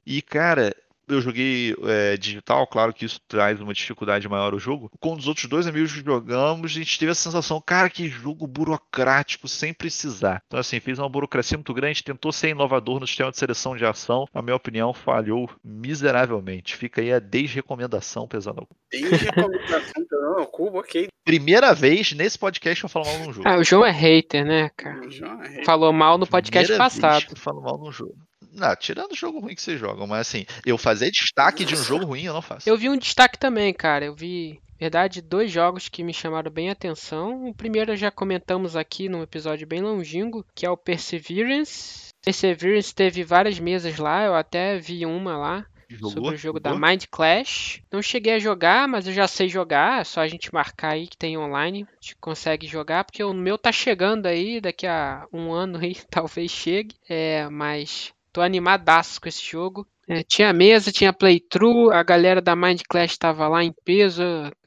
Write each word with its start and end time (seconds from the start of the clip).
E, 0.06 0.20
cara, 0.20 0.76
eu 1.08 1.20
joguei 1.20 1.74
é, 1.84 2.16
digital, 2.16 2.66
claro 2.66 2.92
que 2.92 3.04
isso 3.04 3.20
traz 3.26 3.60
uma 3.60 3.74
dificuldade 3.74 4.28
maior 4.28 4.52
ao 4.52 4.58
jogo. 4.58 4.90
Com 5.00 5.14
os 5.14 5.26
outros 5.26 5.46
dois 5.46 5.66
amigos 5.66 5.92
que 5.92 6.04
jogamos, 6.04 6.70
a 6.70 6.74
gente 6.74 6.98
teve 6.98 7.12
a 7.12 7.14
sensação, 7.14 7.60
cara, 7.60 7.90
que 7.90 8.08
jogo 8.08 8.46
burocrático 8.46 9.48
sem 9.48 9.72
precisar. 9.72 10.42
Então, 10.46 10.60
assim, 10.60 10.80
fez 10.80 10.98
uma 10.98 11.08
burocracia 11.08 11.56
muito 11.58 11.74
grande, 11.74 12.04
tentou 12.04 12.32
ser 12.32 12.50
inovador 12.50 13.00
no 13.00 13.06
sistema 13.06 13.30
de 13.30 13.38
seleção 13.38 13.76
de 13.76 13.84
ação. 13.84 14.26
Na 14.32 14.42
minha 14.42 14.56
opinião, 14.56 14.92
falhou 14.92 15.50
miseravelmente. 15.62 16.76
Fica 16.76 17.00
aí 17.00 17.12
a 17.12 17.18
desrecomendação 17.18 18.26
pesando. 18.26 18.66
Desrecomendação 18.90 20.04
pesando 20.08 20.38
ao 20.38 20.46
cubo, 20.46 20.78
ok. 20.78 21.08
Primeira 21.24 21.74
vez 21.74 22.12
nesse 22.12 22.38
podcast 22.38 22.80
que 22.80 22.84
eu 22.84 22.90
falo 22.90 23.06
mal 23.06 23.18
num 23.18 23.32
jogo. 23.32 23.48
Ah, 23.48 23.56
o 23.56 23.64
João 23.64 23.84
é 23.84 23.90
hater, 23.90 24.44
né, 24.44 24.70
cara? 24.76 25.00
É 25.44 25.64
Falou 25.64 25.92
mal 25.92 26.18
no 26.18 26.26
podcast 26.26 26.66
Primeira 26.66 26.84
passado. 26.84 27.12
Vez 27.12 27.24
que 27.24 27.32
eu 27.32 27.38
falo 27.38 27.62
mal 27.62 27.78
num 27.78 27.90
jogo. 27.90 28.14
Não, 28.52 28.74
tirando 28.76 29.12
o 29.12 29.16
jogo 29.16 29.40
ruim 29.40 29.54
que 29.54 29.62
vocês 29.62 29.78
jogam, 29.78 30.06
mas 30.06 30.28
assim, 30.28 30.44
eu 30.64 30.78
fazer 30.78 31.10
destaque 31.10 31.64
de 31.64 31.74
um 31.74 31.82
jogo 31.82 32.04
ruim 32.06 32.24
eu 32.24 32.34
não 32.34 32.42
faço. 32.42 32.68
Eu 32.68 32.76
vi 32.76 32.88
um 32.88 32.96
destaque 32.96 33.38
também, 33.38 33.72
cara. 33.72 34.04
Eu 34.04 34.14
vi, 34.14 34.60
verdade, 34.78 35.20
dois 35.20 35.50
jogos 35.50 35.88
que 35.88 36.02
me 36.02 36.12
chamaram 36.12 36.50
bem 36.50 36.68
a 36.68 36.72
atenção. 36.72 37.48
O 37.48 37.54
primeiro 37.54 37.96
já 37.96 38.10
comentamos 38.10 38.76
aqui 38.76 39.08
num 39.08 39.22
episódio 39.22 39.66
bem 39.66 39.80
longínquo, 39.80 40.44
que 40.54 40.66
é 40.66 40.70
o 40.70 40.76
Perseverance. 40.76 42.12
Perseverance 42.24 42.94
teve 42.94 43.22
várias 43.22 43.58
mesas 43.58 43.98
lá, 43.98 44.24
eu 44.24 44.34
até 44.34 44.78
vi 44.78 45.04
uma 45.04 45.36
lá. 45.36 45.66
Jogou? 45.88 46.10
Sobre 46.10 46.34
o 46.34 46.38
jogo 46.38 46.58
Jogou? 46.58 46.60
da 46.60 46.88
Mind 46.88 47.04
Clash. 47.10 47.82
Não 47.92 48.02
cheguei 48.02 48.34
a 48.34 48.38
jogar, 48.38 48.88
mas 48.88 49.06
eu 49.06 49.12
já 49.12 49.26
sei 49.26 49.48
jogar. 49.48 50.00
É 50.00 50.04
só 50.04 50.20
a 50.20 50.28
gente 50.28 50.52
marcar 50.52 50.92
aí 50.92 51.06
que 51.06 51.16
tem 51.16 51.36
online. 51.36 51.86
A 51.90 51.94
gente 52.00 52.16
consegue 52.16 52.66
jogar, 52.66 53.04
porque 53.04 53.22
o 53.22 53.32
meu 53.32 53.58
tá 53.58 53.70
chegando 53.70 54.26
aí. 54.26 54.60
Daqui 54.60 54.86
a 54.86 55.26
um 55.32 55.52
ano 55.52 55.78
aí 55.78 55.94
talvez 56.10 56.50
chegue. 56.50 56.94
É, 57.08 57.48
mas 57.48 58.13
Tô 58.34 58.40
animadaço 58.40 59.20
com 59.20 59.28
esse 59.28 59.48
jogo. 59.48 59.86
É, 60.08 60.24
tinha 60.24 60.52
mesa, 60.52 60.90
tinha 60.90 61.12
playthrough, 61.12 61.92
a 61.92 62.02
galera 62.02 62.42
da 62.42 62.56
Mind 62.56 62.80
Clash 62.88 63.12
estava 63.12 63.46
lá 63.46 63.62
em 63.62 63.72
peso, 63.84 64.24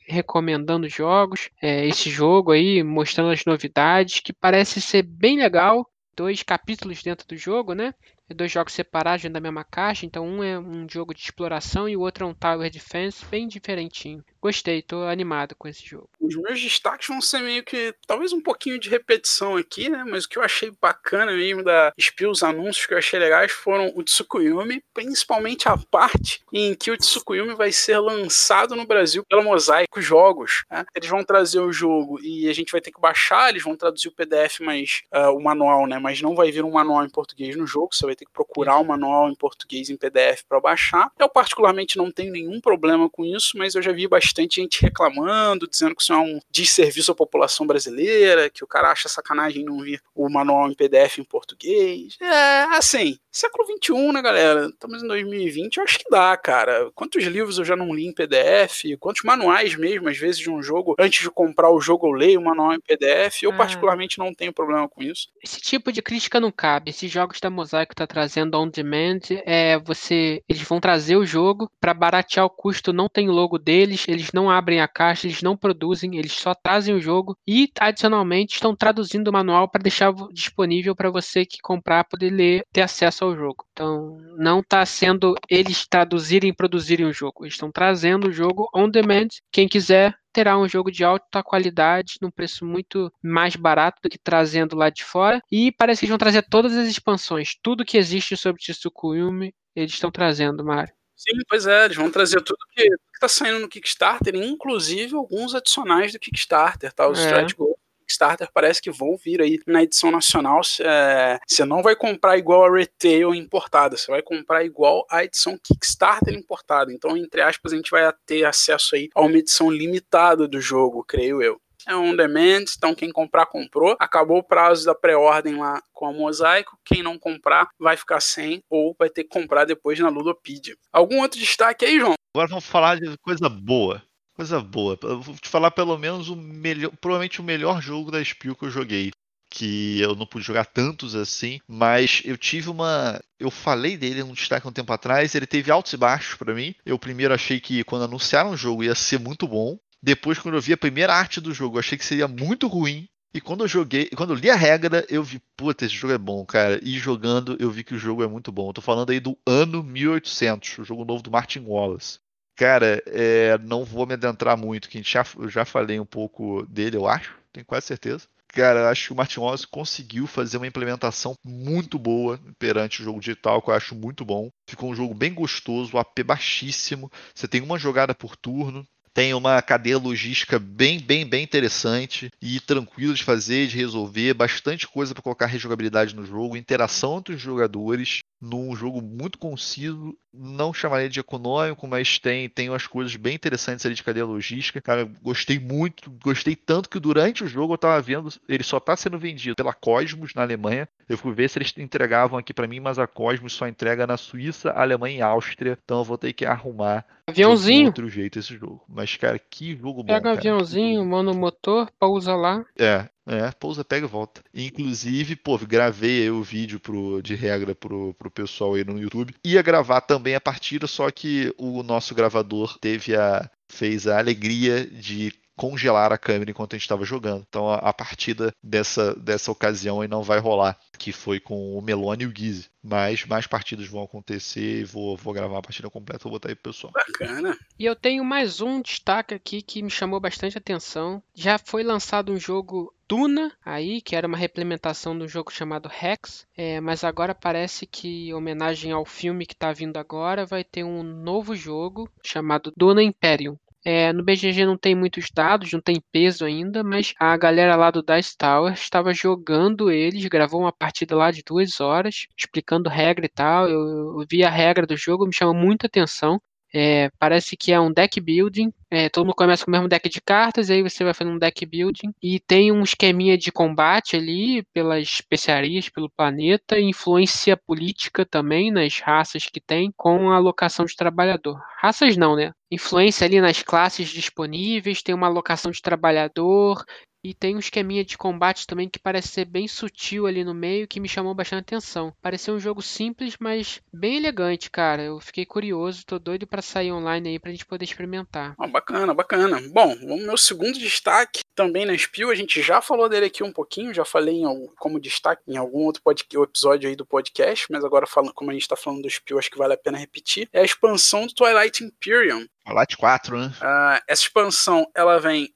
recomendando 0.08 0.88
jogos. 0.88 1.50
É, 1.62 1.86
esse 1.86 2.10
jogo 2.10 2.54
aí, 2.54 2.82
mostrando 2.82 3.30
as 3.30 3.44
novidades, 3.44 4.22
que 4.22 4.32
parece 4.32 4.80
ser 4.80 5.04
bem 5.04 5.38
legal. 5.38 5.86
Dois 6.16 6.42
capítulos 6.44 7.04
dentro 7.04 7.28
do 7.28 7.36
jogo, 7.36 7.74
né? 7.74 7.94
dois 8.36 8.52
jogos 8.52 8.74
separados 8.74 9.22
dentro 9.22 9.36
da 9.36 9.42
mesma 9.42 9.64
caixa, 9.64 10.06
então 10.06 10.26
um 10.28 10.44
é 10.44 10.60
um 10.60 10.88
jogo 10.90 11.14
de 11.14 11.22
exploração 11.22 11.88
e 11.88 11.96
o 11.96 12.02
outro 12.02 12.26
é 12.26 12.28
um 12.28 12.34
Tower 12.34 12.70
Defense, 12.70 13.26
bem 13.26 13.48
diferentinho. 13.48 14.24
Gostei, 14.42 14.82
tô 14.82 15.04
animado 15.04 15.56
com 15.56 15.68
esse 15.68 15.86
jogo. 15.86 16.10
Os 16.20 16.36
meus 16.36 16.62
destaques 16.62 17.08
vão 17.08 17.22
ser 17.22 17.40
meio 17.42 17.64
que, 17.64 17.94
talvez 18.06 18.32
um 18.32 18.42
pouquinho 18.42 18.80
de 18.80 18.90
repetição 18.90 19.58
aqui, 19.58 19.90
né? 19.90 20.04
Mas 20.08 20.26
o 20.26 20.30
que 20.30 20.38
eu 20.38 20.44
achei 20.44 20.72
bacana 20.82 21.32
mesmo 21.34 21.64
da 21.64 21.92
Spill, 22.00 22.32
os 22.32 22.44
anúncios 22.44 22.86
que 22.86 22.94
eu 22.94 22.98
achei 22.98 23.20
legais 23.20 23.52
foram 23.52 23.92
o 23.96 24.04
Tsukuyumi, 24.04 24.82
principalmente 24.94 25.68
a 25.68 25.78
parte 25.78 26.42
em 26.54 26.74
que 26.76 26.92
o 26.92 26.98
Tsukuyumi 26.98 27.56
vai 27.56 27.72
ser 27.72 27.98
lançado 28.00 28.76
no 28.76 28.86
Brasil 28.86 29.24
pela 29.28 29.44
Mosaico 29.44 30.02
Jogos. 30.02 30.64
Né? 30.72 30.86
Eles 30.96 31.10
vão 31.10 31.24
trazer 31.24 31.60
o 31.60 31.72
jogo 31.72 32.20
e 32.22 32.48
a 32.48 32.54
gente 32.54 32.72
vai 32.72 32.80
ter 32.80 32.92
que 32.92 33.02
baixar, 33.02 33.50
eles 33.50 33.64
vão 33.64 33.76
traduzir 33.76 34.08
o 34.08 34.16
PDF, 34.16 34.62
mas 34.62 35.02
uh, 35.14 35.32
o 35.36 35.44
manual, 35.44 35.86
né? 35.88 36.00
Mas 36.00 36.22
não 36.22 36.36
vai 36.36 36.52
vir 36.52 36.64
um 36.64 36.72
manual 36.72 37.04
em 37.04 37.10
português 37.10 37.56
no 37.56 37.68
jogo, 37.68 37.90
você 37.94 38.06
vai 38.06 38.16
ter 38.16 38.26
que 38.26 38.32
procurar 38.32 38.78
o 38.78 38.86
manual 38.86 39.30
em 39.30 39.36
português 39.36 39.90
em 39.90 39.98
PDF 39.98 40.44
para 40.48 40.60
baixar. 40.60 41.12
Eu 41.20 41.28
particularmente 41.28 41.98
não 41.98 42.12
tenho 42.12 42.32
nenhum 42.32 42.62
problema 42.62 43.10
com 43.10 43.26
isso, 43.26 43.58
mas 43.58 43.76
eu 43.76 43.82
já 43.82 43.92
vi 43.92 44.08
bastante 44.08 44.37
bastante 44.38 44.62
gente 44.62 44.82
reclamando, 44.82 45.68
dizendo 45.68 45.96
que 45.96 46.02
isso 46.02 46.14
é 46.14 46.18
um 46.18 46.40
desserviço 46.52 47.12
à 47.12 47.16
população 47.16 47.66
brasileira, 47.66 48.50
que 48.50 48.64
o 48.64 48.68
cara 48.68 48.92
acha 48.92 49.10
sacanagem 49.10 49.64
não 49.64 49.80
vir 49.80 50.02
o 50.14 50.30
manual 50.30 50.70
em 50.70 50.76
PDF 50.76 51.18
em 51.18 51.24
português. 51.24 52.18
É, 52.22 52.64
assim, 52.78 53.18
século 53.32 53.66
XXI, 53.66 54.12
né, 54.12 54.22
galera? 54.22 54.68
Estamos 54.68 55.04
em 55.04 55.08
2020, 55.08 55.78
eu 55.78 55.84
acho 55.84 56.00
que 56.00 56.10
dá, 56.10 56.36
cara. 56.38 56.92
Quantos 56.94 57.24
livros 57.24 57.58
eu 57.58 57.66
já 57.66 57.76
não 57.76 57.94
li 57.94 58.06
em 58.06 58.14
PDF? 58.14 58.98
Quantos 59.00 59.24
manuais 59.24 59.76
mesmo, 59.76 60.10
às 60.10 60.18
vezes, 60.18 60.40
de 60.40 60.50
um 60.50 60.62
jogo? 60.62 60.96
Antes 61.00 61.24
de 61.24 61.30
comprar 61.30 61.70
o 61.70 61.80
jogo, 61.80 62.08
eu 62.08 62.12
leio 62.12 62.40
o 62.40 62.44
manual 62.44 62.74
em 62.74 62.80
PDF. 62.80 63.44
Eu, 63.44 63.52
ah. 63.52 63.58
particularmente, 63.58 64.18
não 64.20 64.34
tenho 64.34 64.54
problema 64.54 64.88
com 64.88 65.04
isso. 65.04 65.30
Esse 65.44 65.62
tipo 65.62 65.92
de 65.92 66.02
crítica 66.02 66.40
não 66.40 66.52
cabe. 66.52 66.90
Esses 66.90 67.12
jogos 67.12 67.40
da 67.40 67.50
Mosaico 67.50 67.96
tá 67.96 68.06
trazendo 68.06 68.58
on 68.58 68.68
demand, 68.68 69.22
é 69.46 69.78
você. 69.80 70.42
Eles 70.48 70.64
vão 70.64 70.80
trazer 70.80 71.16
o 71.16 71.26
jogo 71.26 71.70
para 71.80 71.94
baratear 71.94 72.46
o 72.46 72.50
custo, 72.50 72.94
não 72.94 73.08
tem 73.08 73.30
logo 73.30 73.58
deles, 73.58 74.06
eles 74.18 74.32
não 74.34 74.50
abrem 74.50 74.82
a 74.82 74.88
caixa, 74.88 75.28
eles 75.28 75.42
não 75.42 75.56
produzem, 75.56 76.18
eles 76.18 76.34
só 76.34 76.54
trazem 76.54 76.96
o 76.96 77.02
jogo 77.02 77.38
e, 77.48 77.70
adicionalmente, 77.80 78.56
estão 78.56 78.76
traduzindo 78.76 79.28
o 79.30 79.34
manual 79.34 79.70
para 79.70 79.82
deixar 79.82 80.14
disponível 80.32 80.96
para 80.96 81.10
você 81.10 81.46
que 81.46 81.60
comprar 81.62 82.04
poder 82.04 82.30
ler, 82.30 82.64
ter 82.72 82.82
acesso 82.82 83.26
ao 83.26 83.36
jogo. 83.36 83.66
Então, 83.72 84.18
não 84.38 84.60
está 84.60 84.86
sendo 84.86 85.36
eles 85.50 85.88
traduzirem 85.88 86.50
e 86.50 86.56
produzirem 86.56 87.06
o 87.06 87.14
jogo, 87.14 87.44
eles 87.44 87.54
estão 87.54 87.72
trazendo 87.72 88.28
o 88.28 88.34
jogo 88.34 88.70
on 88.76 88.90
demand. 88.90 89.28
Quem 89.52 89.68
quiser 89.68 90.16
terá 90.34 90.58
um 90.58 90.68
jogo 90.68 90.92
de 90.92 91.04
alta 91.04 91.42
qualidade, 91.42 92.18
num 92.22 92.30
preço 92.30 92.64
muito 92.64 93.12
mais 93.24 93.56
barato 93.56 94.00
do 94.04 94.10
que 94.10 94.20
trazendo 94.20 94.76
lá 94.76 94.90
de 94.90 95.04
fora. 95.04 95.42
E 95.52 95.72
parece 95.72 96.02
que 96.02 96.06
eles 96.06 96.12
vão 96.12 96.18
trazer 96.20 96.46
todas 96.48 96.76
as 96.76 96.88
expansões, 96.88 97.56
tudo 97.62 97.86
que 97.86 97.98
existe 97.98 98.38
sobre 98.38 98.62
Tsukuyumi, 98.62 99.54
eles 99.76 99.94
estão 99.94 100.12
trazendo, 100.12 100.64
Mario. 100.64 100.97
Sim, 101.18 101.42
pois 101.50 101.66
é, 101.66 101.86
eles 101.86 101.98
vão 101.98 102.12
trazer 102.12 102.40
tudo 102.42 102.60
que, 102.72 102.88
está 103.14 103.28
saindo 103.28 103.60
no 103.60 103.68
Kickstarter, 103.68 104.36
inclusive 104.36 105.16
alguns 105.16 105.56
adicionais 105.56 106.14
do 106.14 106.20
Kickstarter, 106.20 106.94
tá? 106.94 107.08
O 107.08 107.14
é. 107.14 107.16
Stretch 107.16 107.56
Goal 107.56 107.78
Kickstarter 108.08 108.50
parece 108.54 108.82
que 108.82 108.90
vão 108.90 109.18
vir 109.18 109.42
aí 109.42 109.60
na 109.68 109.84
edição 109.84 110.10
nacional. 110.10 110.62
É, 110.80 111.38
você 111.46 111.66
não 111.66 111.84
vai 111.84 111.96
comprar 111.96 112.38
igual 112.38 112.66
a 112.66 112.76
retail 112.76 113.36
importada, 113.36 113.98
você 113.98 114.10
vai 114.10 114.22
comprar 114.22 114.64
igual 114.64 115.06
a 115.12 115.26
edição 115.26 115.58
Kickstarter 115.62 116.34
importada. 116.34 116.94
Então, 116.94 117.18
entre 117.18 117.42
aspas, 117.42 117.74
a 117.74 117.76
gente 117.76 117.92
vai 117.92 118.12
ter 118.26 118.46
acesso 118.46 118.96
aí 118.96 119.10
a 119.14 119.22
uma 119.22 119.38
edição 119.38 119.70
limitada 119.70 120.48
do 120.48 120.62
jogo, 120.62 121.04
creio 121.04 121.42
eu. 121.42 121.60
É 121.88 121.96
on 121.96 122.16
demand, 122.16 122.66
então 122.76 122.94
quem 122.94 123.12
comprar, 123.12 123.46
comprou. 123.46 123.96
Acabou 124.00 124.40
o 124.40 124.44
prazo 124.44 124.86
da 124.86 124.94
pré-ordem 124.94 125.58
lá 125.58 125.82
com 125.94 126.06
a 126.06 126.14
Mosaico. 126.14 126.78
Quem 126.86 127.02
não 127.02 127.18
comprar 127.18 127.70
vai 127.80 127.96
ficar 127.96 128.20
sem 128.20 128.62
ou 128.70 128.96
vai 128.98 129.10
ter 129.10 129.24
que 129.24 129.30
comprar 129.30 129.66
depois 129.66 129.98
na 130.00 130.10
Ludopedia. 130.10 130.76
Algum 130.92 131.22
outro 131.22 131.40
destaque 131.40 131.86
aí, 131.86 132.00
João? 132.00 132.14
Agora 132.36 132.50
vamos 132.50 132.66
falar 132.66 133.00
de 133.00 133.18
coisa 133.20 133.50
boa. 133.50 134.04
Coisa 134.36 134.60
boa. 134.60 134.98
Eu 135.02 135.22
vou 135.22 135.36
te 135.36 135.50
falar 135.50 135.72
pelo 135.72 135.98
menos 135.98 136.30
o 136.30 136.36
melhor, 136.36 136.92
provavelmente 137.02 137.42
o 137.42 137.44
melhor 137.44 137.82
jogo 137.82 138.12
da 138.12 138.24
Spiel 138.24 138.56
que 138.56 138.66
eu 138.66 138.70
joguei 138.70 139.12
que 139.50 140.00
eu 140.02 140.16
não 140.16 140.26
pude 140.26 140.46
jogar 140.46 140.66
tantos 140.66 141.16
assim, 141.16 141.60
mas 141.68 142.22
eu 142.26 142.38
tive 142.38 142.70
uma. 142.70 143.20
Eu 143.40 143.50
falei 143.50 143.98
dele 143.98 144.24
num 144.24 144.34
destaque 144.34 144.68
um 144.68 144.72
tempo 144.72 144.92
atrás, 144.92 145.34
ele 145.34 145.48
teve 145.48 145.72
altos 145.72 145.94
e 145.94 145.98
baixos 145.98 146.36
para 146.36 146.54
mim. 146.54 146.76
Eu 146.86 147.00
primeiro 147.00 147.34
achei 147.34 147.60
que 147.60 147.84
quando 147.84 148.04
anunciaram 148.04 148.52
o 148.52 148.58
jogo 148.58 148.84
ia 148.84 148.94
ser 148.94 149.20
muito 149.20 149.48
bom. 149.48 149.80
Depois, 150.02 150.40
quando 150.40 150.56
eu 150.56 150.62
vi 150.62 150.74
a 150.74 150.78
primeira 150.78 151.14
arte 151.14 151.42
do 151.42 151.54
jogo, 151.54 151.76
eu 151.76 151.80
achei 151.80 151.98
que 151.98 152.06
seria 152.06 152.28
muito 152.28 152.68
ruim. 152.68 153.08
E 153.34 153.42
quando 153.42 153.64
eu 153.64 153.68
joguei, 153.68 154.10
quando 154.16 154.34
eu 154.34 154.38
li 154.38 154.50
a 154.50 154.56
regra, 154.56 155.06
eu 155.10 155.24
vi, 155.24 155.42
puta, 155.56 155.86
esse 155.86 155.94
jogo 155.94 156.14
é 156.14 156.18
bom, 156.18 156.46
cara. 156.46 156.80
E 156.82 156.98
jogando, 156.98 157.58
eu 157.60 157.70
vi 157.70 157.84
que 157.84 157.94
o 157.94 158.00
jogo 158.00 158.24
é 158.24 158.28
muito 158.28 158.52
bom. 158.52 158.70
Eu 158.70 158.74
tô 158.74 158.82
falando 158.82 159.12
aí 159.12 159.20
do 159.20 159.38
ano 159.46 159.84
1800, 159.84 160.80
o 160.80 160.84
jogo 160.84 161.06
novo 161.06 161.22
do 161.22 161.32
Martin 161.32 161.60
Wallace. 161.60 162.20
Cara, 162.56 163.04
é, 163.06 163.58
não 163.60 163.86
vou 163.86 164.08
me 164.08 164.14
adentrar 164.14 164.58
muito, 164.58 164.90
que 164.90 165.04
já, 165.04 165.24
eu 165.38 165.48
já 165.48 165.64
falei 165.64 166.00
um 166.00 166.06
pouco 166.06 166.66
dele, 166.66 166.98
eu 166.98 167.08
acho, 167.08 167.36
tenho 167.54 167.66
quase 167.66 167.86
certeza. 167.86 168.28
Cara, 168.48 168.90
acho 168.90 169.08
que 169.08 169.14
o 169.14 169.16
Martin 169.16 169.42
Wallace 169.42 169.68
conseguiu 169.68 170.26
fazer 170.26 170.58
uma 170.58 170.66
implementação 170.66 171.36
muito 171.46 172.00
boa 172.00 172.40
perante 172.58 173.02
o 173.02 173.04
jogo 173.04 173.20
digital, 173.20 173.62
que 173.62 173.70
eu 173.70 173.76
acho 173.76 173.94
muito 173.94 174.26
bom. 174.26 174.50
Ficou 174.68 174.90
um 174.90 174.96
jogo 174.96 175.14
bem 175.14 175.34
gostoso, 175.34 175.96
o 175.96 176.00
AP 176.00 176.24
baixíssimo. 176.26 177.12
Você 177.36 177.48
tem 177.48 177.62
uma 177.62 177.78
jogada 177.78 178.16
por 178.16 178.36
turno, 178.36 178.88
tem 179.18 179.34
uma 179.34 179.60
cadeia 179.64 179.98
logística 179.98 180.60
bem, 180.60 181.00
bem, 181.00 181.26
bem 181.26 181.44
interessante 181.44 182.30
e 182.40 182.60
tranquilo 182.60 183.16
de 183.16 183.24
fazer, 183.24 183.66
de 183.66 183.76
resolver, 183.76 184.36
bastante 184.36 184.88
coisa 184.88 185.12
para 185.12 185.24
colocar 185.24 185.48
rejogabilidade 185.48 186.16
no 186.16 186.24
jogo, 186.24 186.56
interação 186.56 187.18
entre 187.18 187.34
os 187.34 187.42
jogadores 187.42 188.22
num 188.40 188.76
jogo 188.76 189.02
muito 189.02 189.38
conciso, 189.38 190.16
não 190.32 190.74
chamaria 190.74 191.10
de 191.10 191.20
econômico, 191.20 191.88
mas 191.88 192.20
tem, 192.20 192.48
tem 192.48 192.70
umas 192.70 192.86
coisas 192.86 193.16
bem 193.16 193.36
interessantes 193.36 193.86
ali 193.86 193.96
de 193.96 194.04
cadeia 194.04 194.26
logística. 194.26 194.80
Cara, 194.80 195.10
gostei 195.22 195.60
muito, 195.60 196.12
gostei 196.24 196.56
tanto 196.56 196.90
que 196.90 197.00
durante 197.00 197.44
o 197.44 197.48
jogo 197.48 197.74
eu 197.74 197.78
tava 197.78 198.00
vendo, 198.02 198.30
ele 198.48 198.64
só 198.64 198.80
tá 198.80 198.96
sendo 198.96 199.18
vendido 199.18 199.56
pela 199.56 199.74
Cosmos 199.74 200.34
na 200.36 200.44
Alemanha. 200.44 200.88
Eu 201.10 201.18
fui 201.18 201.34
ver 201.34 201.50
se 201.50 201.58
eles 201.58 201.74
entregavam 201.78 202.38
aqui 202.38 202.54
para 202.54 202.68
mim, 202.68 202.80
mas 202.80 203.00
a 203.00 203.08
Cosmos 203.08 203.54
só 203.54 203.68
entrega 203.68 204.06
na 204.06 204.18
Suíça, 204.18 204.72
Alemanha 204.72 205.18
e 205.18 205.22
Áustria. 205.22 205.78
Então 205.84 206.00
eu 206.00 206.04
vou 206.04 206.18
ter 206.18 206.34
que 206.34 206.46
arrumar 206.46 207.06
aviãozinho. 207.26 207.82
de 207.82 207.88
outro 207.88 208.10
jeito 208.10 208.38
esse 208.38 208.56
jogo. 208.56 208.84
Mas 208.88 209.16
cara, 209.16 209.40
que 209.40 209.76
jogo 209.76 210.04
bom, 210.04 210.14
Pega 210.14 210.30
um 210.30 210.34
aviãozinho, 210.34 211.06
manda 211.06 211.32
o 211.32 211.36
motor, 211.36 211.90
pausa 212.00 212.36
lá. 212.36 212.64
É, 212.78 213.10
é, 213.28 213.52
pousa, 213.52 213.84
pega 213.84 214.06
e 214.06 214.10
volta. 214.10 214.42
Inclusive, 214.54 215.36
pô, 215.36 215.58
gravei 215.58 216.24
aí 216.24 216.32
o 216.32 216.42
vídeo 216.42 216.80
pro, 216.80 217.22
de 217.22 217.36
regra 217.36 217.76
pro, 217.76 218.14
pro 218.14 218.32
pessoal 218.32 218.76
aí 218.76 218.86
no 218.86 218.98
YouTube. 218.98 219.36
Ia 219.44 219.62
gravar 219.62 220.02
também 220.02 220.34
a 220.34 220.42
partida, 220.42 220.88
só 220.88 221.12
que 221.12 221.54
o 221.58 221.84
nosso 221.84 222.16
gravador 222.16 222.78
teve 222.80 223.16
a. 223.16 223.50
fez 223.70 224.08
a 224.08 224.18
alegria 224.18 224.86
de 224.86 225.34
congelar 225.58 226.14
a 226.14 226.18
câmera 226.18 226.52
enquanto 226.52 226.74
a 226.74 226.78
gente 226.78 226.84
estava 226.84 227.04
jogando. 227.04 227.44
Então 227.50 227.70
a, 227.70 227.78
a, 227.78 227.92
partida 227.92 228.54
dessa, 228.64 229.16
dessa 229.16 229.52
ocasião 229.52 230.00
aí 230.00 230.08
não 230.08 230.22
vai 230.22 230.40
rolar, 230.40 230.78
que 230.98 231.12
foi 231.12 231.40
com 231.40 231.76
o 231.76 231.82
Melone 231.82 232.24
e 232.24 232.28
o 232.28 232.32
Guise. 232.32 232.70
Mas 232.82 233.26
mais 233.26 233.48
partidas 233.48 233.88
vão 233.88 234.04
acontecer 234.04 234.82
e 234.82 234.84
vou, 234.86 235.18
vou 235.18 235.34
gravar 235.34 235.58
a 235.58 235.62
partida 235.62 235.90
completa, 235.90 236.24
vou 236.24 236.34
botar 236.34 236.50
aí 236.50 236.56
pro 236.56 236.72
pessoal. 236.72 236.94
Bacana. 236.94 237.58
E 237.78 237.84
eu 237.84 237.96
tenho 237.96 238.24
mais 238.24 238.62
um 238.62 238.82
destaque 238.82 239.34
aqui 239.34 239.62
que 239.62 239.82
me 239.82 239.90
chamou 239.90 240.20
bastante 240.20 240.58
atenção. 240.58 241.22
Já 241.34 241.58
foi 241.58 241.84
lançado 241.84 242.32
um 242.32 242.40
jogo 242.40 242.94
Duna 243.10 243.54
aí, 243.66 244.02
que 244.02 244.16
era 244.16 244.28
uma 244.28 244.38
reimplementação 244.38 245.18
do 245.18 245.28
jogo 245.28 245.52
chamado 245.52 245.90
Rex, 245.90 246.46
é, 246.58 246.82
mas 246.82 247.06
agora 247.06 247.34
parece 247.34 247.86
que, 247.86 248.30
em 248.30 248.34
homenagem 248.34 248.92
ao 248.92 249.06
filme 249.06 249.46
que 249.46 249.54
está 249.54 249.72
vindo 249.72 249.98
agora, 249.98 250.46
vai 250.46 250.64
ter 250.64 250.84
um 250.84 251.02
novo 251.02 251.56
jogo 251.56 252.10
chamado 252.22 252.74
Duna 252.76 253.02
Imperium. 253.02 253.58
É, 253.90 254.12
no 254.12 254.22
BGG 254.22 254.66
não 254.66 254.78
tem 254.78 254.94
muitos 254.94 255.28
dados, 255.34 255.72
não 255.72 255.80
tem 255.80 256.02
peso 256.12 256.44
ainda, 256.44 256.84
mas 256.84 257.14
a 257.18 257.38
galera 257.38 257.74
lá 257.78 257.90
do 257.90 258.04
Dice 258.04 258.36
Tower 258.38 258.74
estava 258.74 259.14
jogando 259.14 259.90
eles, 259.90 260.26
gravou 260.26 260.60
uma 260.60 260.74
partida 260.74 261.16
lá 261.16 261.32
de 261.32 261.42
duas 261.42 261.80
horas, 261.80 262.28
explicando 262.38 262.90
regra 262.90 263.26
e 263.26 263.30
tal. 263.30 263.70
Eu, 263.70 264.20
eu 264.20 264.26
vi 264.30 264.44
a 264.44 264.50
regra 264.50 264.86
do 264.86 264.98
jogo, 264.98 265.26
me 265.26 265.34
chama 265.34 265.54
muita 265.54 265.88
atenção. 265.88 266.38
É, 266.74 267.10
parece 267.18 267.56
que 267.56 267.72
é 267.72 267.80
um 267.80 267.92
deck 267.92 268.20
building. 268.20 268.72
É, 268.90 269.10
todo 269.10 269.26
mundo 269.26 269.36
começa 269.36 269.66
com 269.66 269.72
o 269.72 269.74
mesmo 269.74 269.88
deck 269.88 270.08
de 270.10 270.22
cartas, 270.22 270.70
aí 270.70 270.82
você 270.82 271.04
vai 271.04 271.14
fazendo 271.14 271.36
um 271.36 271.40
deck 271.40 271.66
building. 271.66 272.14
E 272.22 272.40
tem 272.40 272.72
um 272.72 272.84
esqueminha 272.84 273.38
de 273.38 273.52
combate 273.52 274.16
ali 274.16 274.64
pelas 274.74 275.04
especiarias, 275.04 275.90
pelo 275.90 276.10
planeta, 276.10 276.80
influência 276.80 277.58
política 277.58 278.26
também 278.26 278.72
nas 278.72 279.00
raças 279.00 279.46
que 279.46 279.60
tem, 279.60 279.92
com 279.96 280.30
a 280.30 280.36
alocação 280.36 280.86
de 280.86 280.96
trabalhador. 280.96 281.60
Raças 281.82 282.18
não, 282.18 282.36
né? 282.36 282.52
Influência 282.70 283.26
ali 283.26 283.40
nas 283.40 283.62
classes 283.64 284.10
disponíveis, 284.10 285.02
tem 285.02 285.16
uma 285.16 285.28
alocação 285.28 285.72
de 285.72 285.82
trabalhador, 285.82 286.84
e 287.28 287.34
tem 287.34 287.58
um 287.58 287.60
esqueminha 287.60 288.06
de 288.06 288.18
combate 288.18 288.66
também 288.66 288.88
que 288.88 288.98
parece 288.98 289.28
ser 289.28 289.44
bem 289.44 289.68
sutil 289.68 290.26
ali 290.28 290.46
no 290.46 290.54
meio, 290.54 290.88
que 290.88 291.00
me 291.00 291.10
chamou 291.10 291.34
bastante 291.34 291.62
atenção. 291.62 292.14
Pareceu 292.22 292.56
um 292.56 292.60
jogo 292.60 292.82
simples, 292.82 293.36
mas 293.38 293.82
bem 293.92 294.16
elegante, 294.16 294.72
cara. 294.72 295.04
Eu 295.04 295.20
fiquei 295.20 295.46
curioso, 295.46 296.06
tô 296.06 296.18
doido 296.18 296.48
para 296.48 296.62
sair 296.62 296.92
online 296.94 297.30
aí 297.30 297.40
pra 297.40 297.52
gente 297.52 297.66
poder 297.66 297.84
experimentar. 297.84 298.56
Bacana, 298.72 299.14
bacana. 299.14 299.62
Bom, 299.74 299.94
o 299.94 300.18
meu 300.18 300.38
segundo 300.38 300.80
destaque 300.80 301.42
também 301.54 301.86
na 301.86 301.98
Spiel, 301.98 302.30
a 302.30 302.36
gente 302.36 302.62
já 302.62 302.82
falou 302.82 303.10
dele 303.10 303.26
aqui 303.26 303.44
um 303.44 303.52
pouquinho, 303.52 303.94
já 303.94 304.06
falei 304.06 304.36
em, 304.36 304.68
como 304.78 305.00
destaque 305.00 305.42
em 305.48 305.58
algum 305.58 305.80
outro 305.80 306.02
episódio 306.34 306.88
aí 306.88 306.96
do 306.96 307.06
podcast, 307.06 307.68
mas 307.70 307.84
agora 307.84 308.08
falando, 308.08 308.34
como 308.34 308.52
a 308.52 308.54
gente 308.54 308.68
tá 308.68 308.78
falando 308.78 309.02
do 309.02 309.10
Spiel, 309.10 309.40
acho 309.40 309.52
que 309.52 309.58
vale 309.58 309.74
a 309.74 309.78
pena 309.78 309.98
repetir. 309.98 310.48
É 310.54 310.62
a 310.62 310.66
expansão 310.66 311.28
do 311.28 311.34
Twilight 311.34 311.84
Imperium. 311.84 312.46
Twilight 312.68 312.98
4, 312.98 313.38
né? 313.38 313.48
Uh, 313.62 314.04
essa 314.08 314.24
expansão, 314.24 314.86
ela 314.94 315.20
vem, 315.20 315.50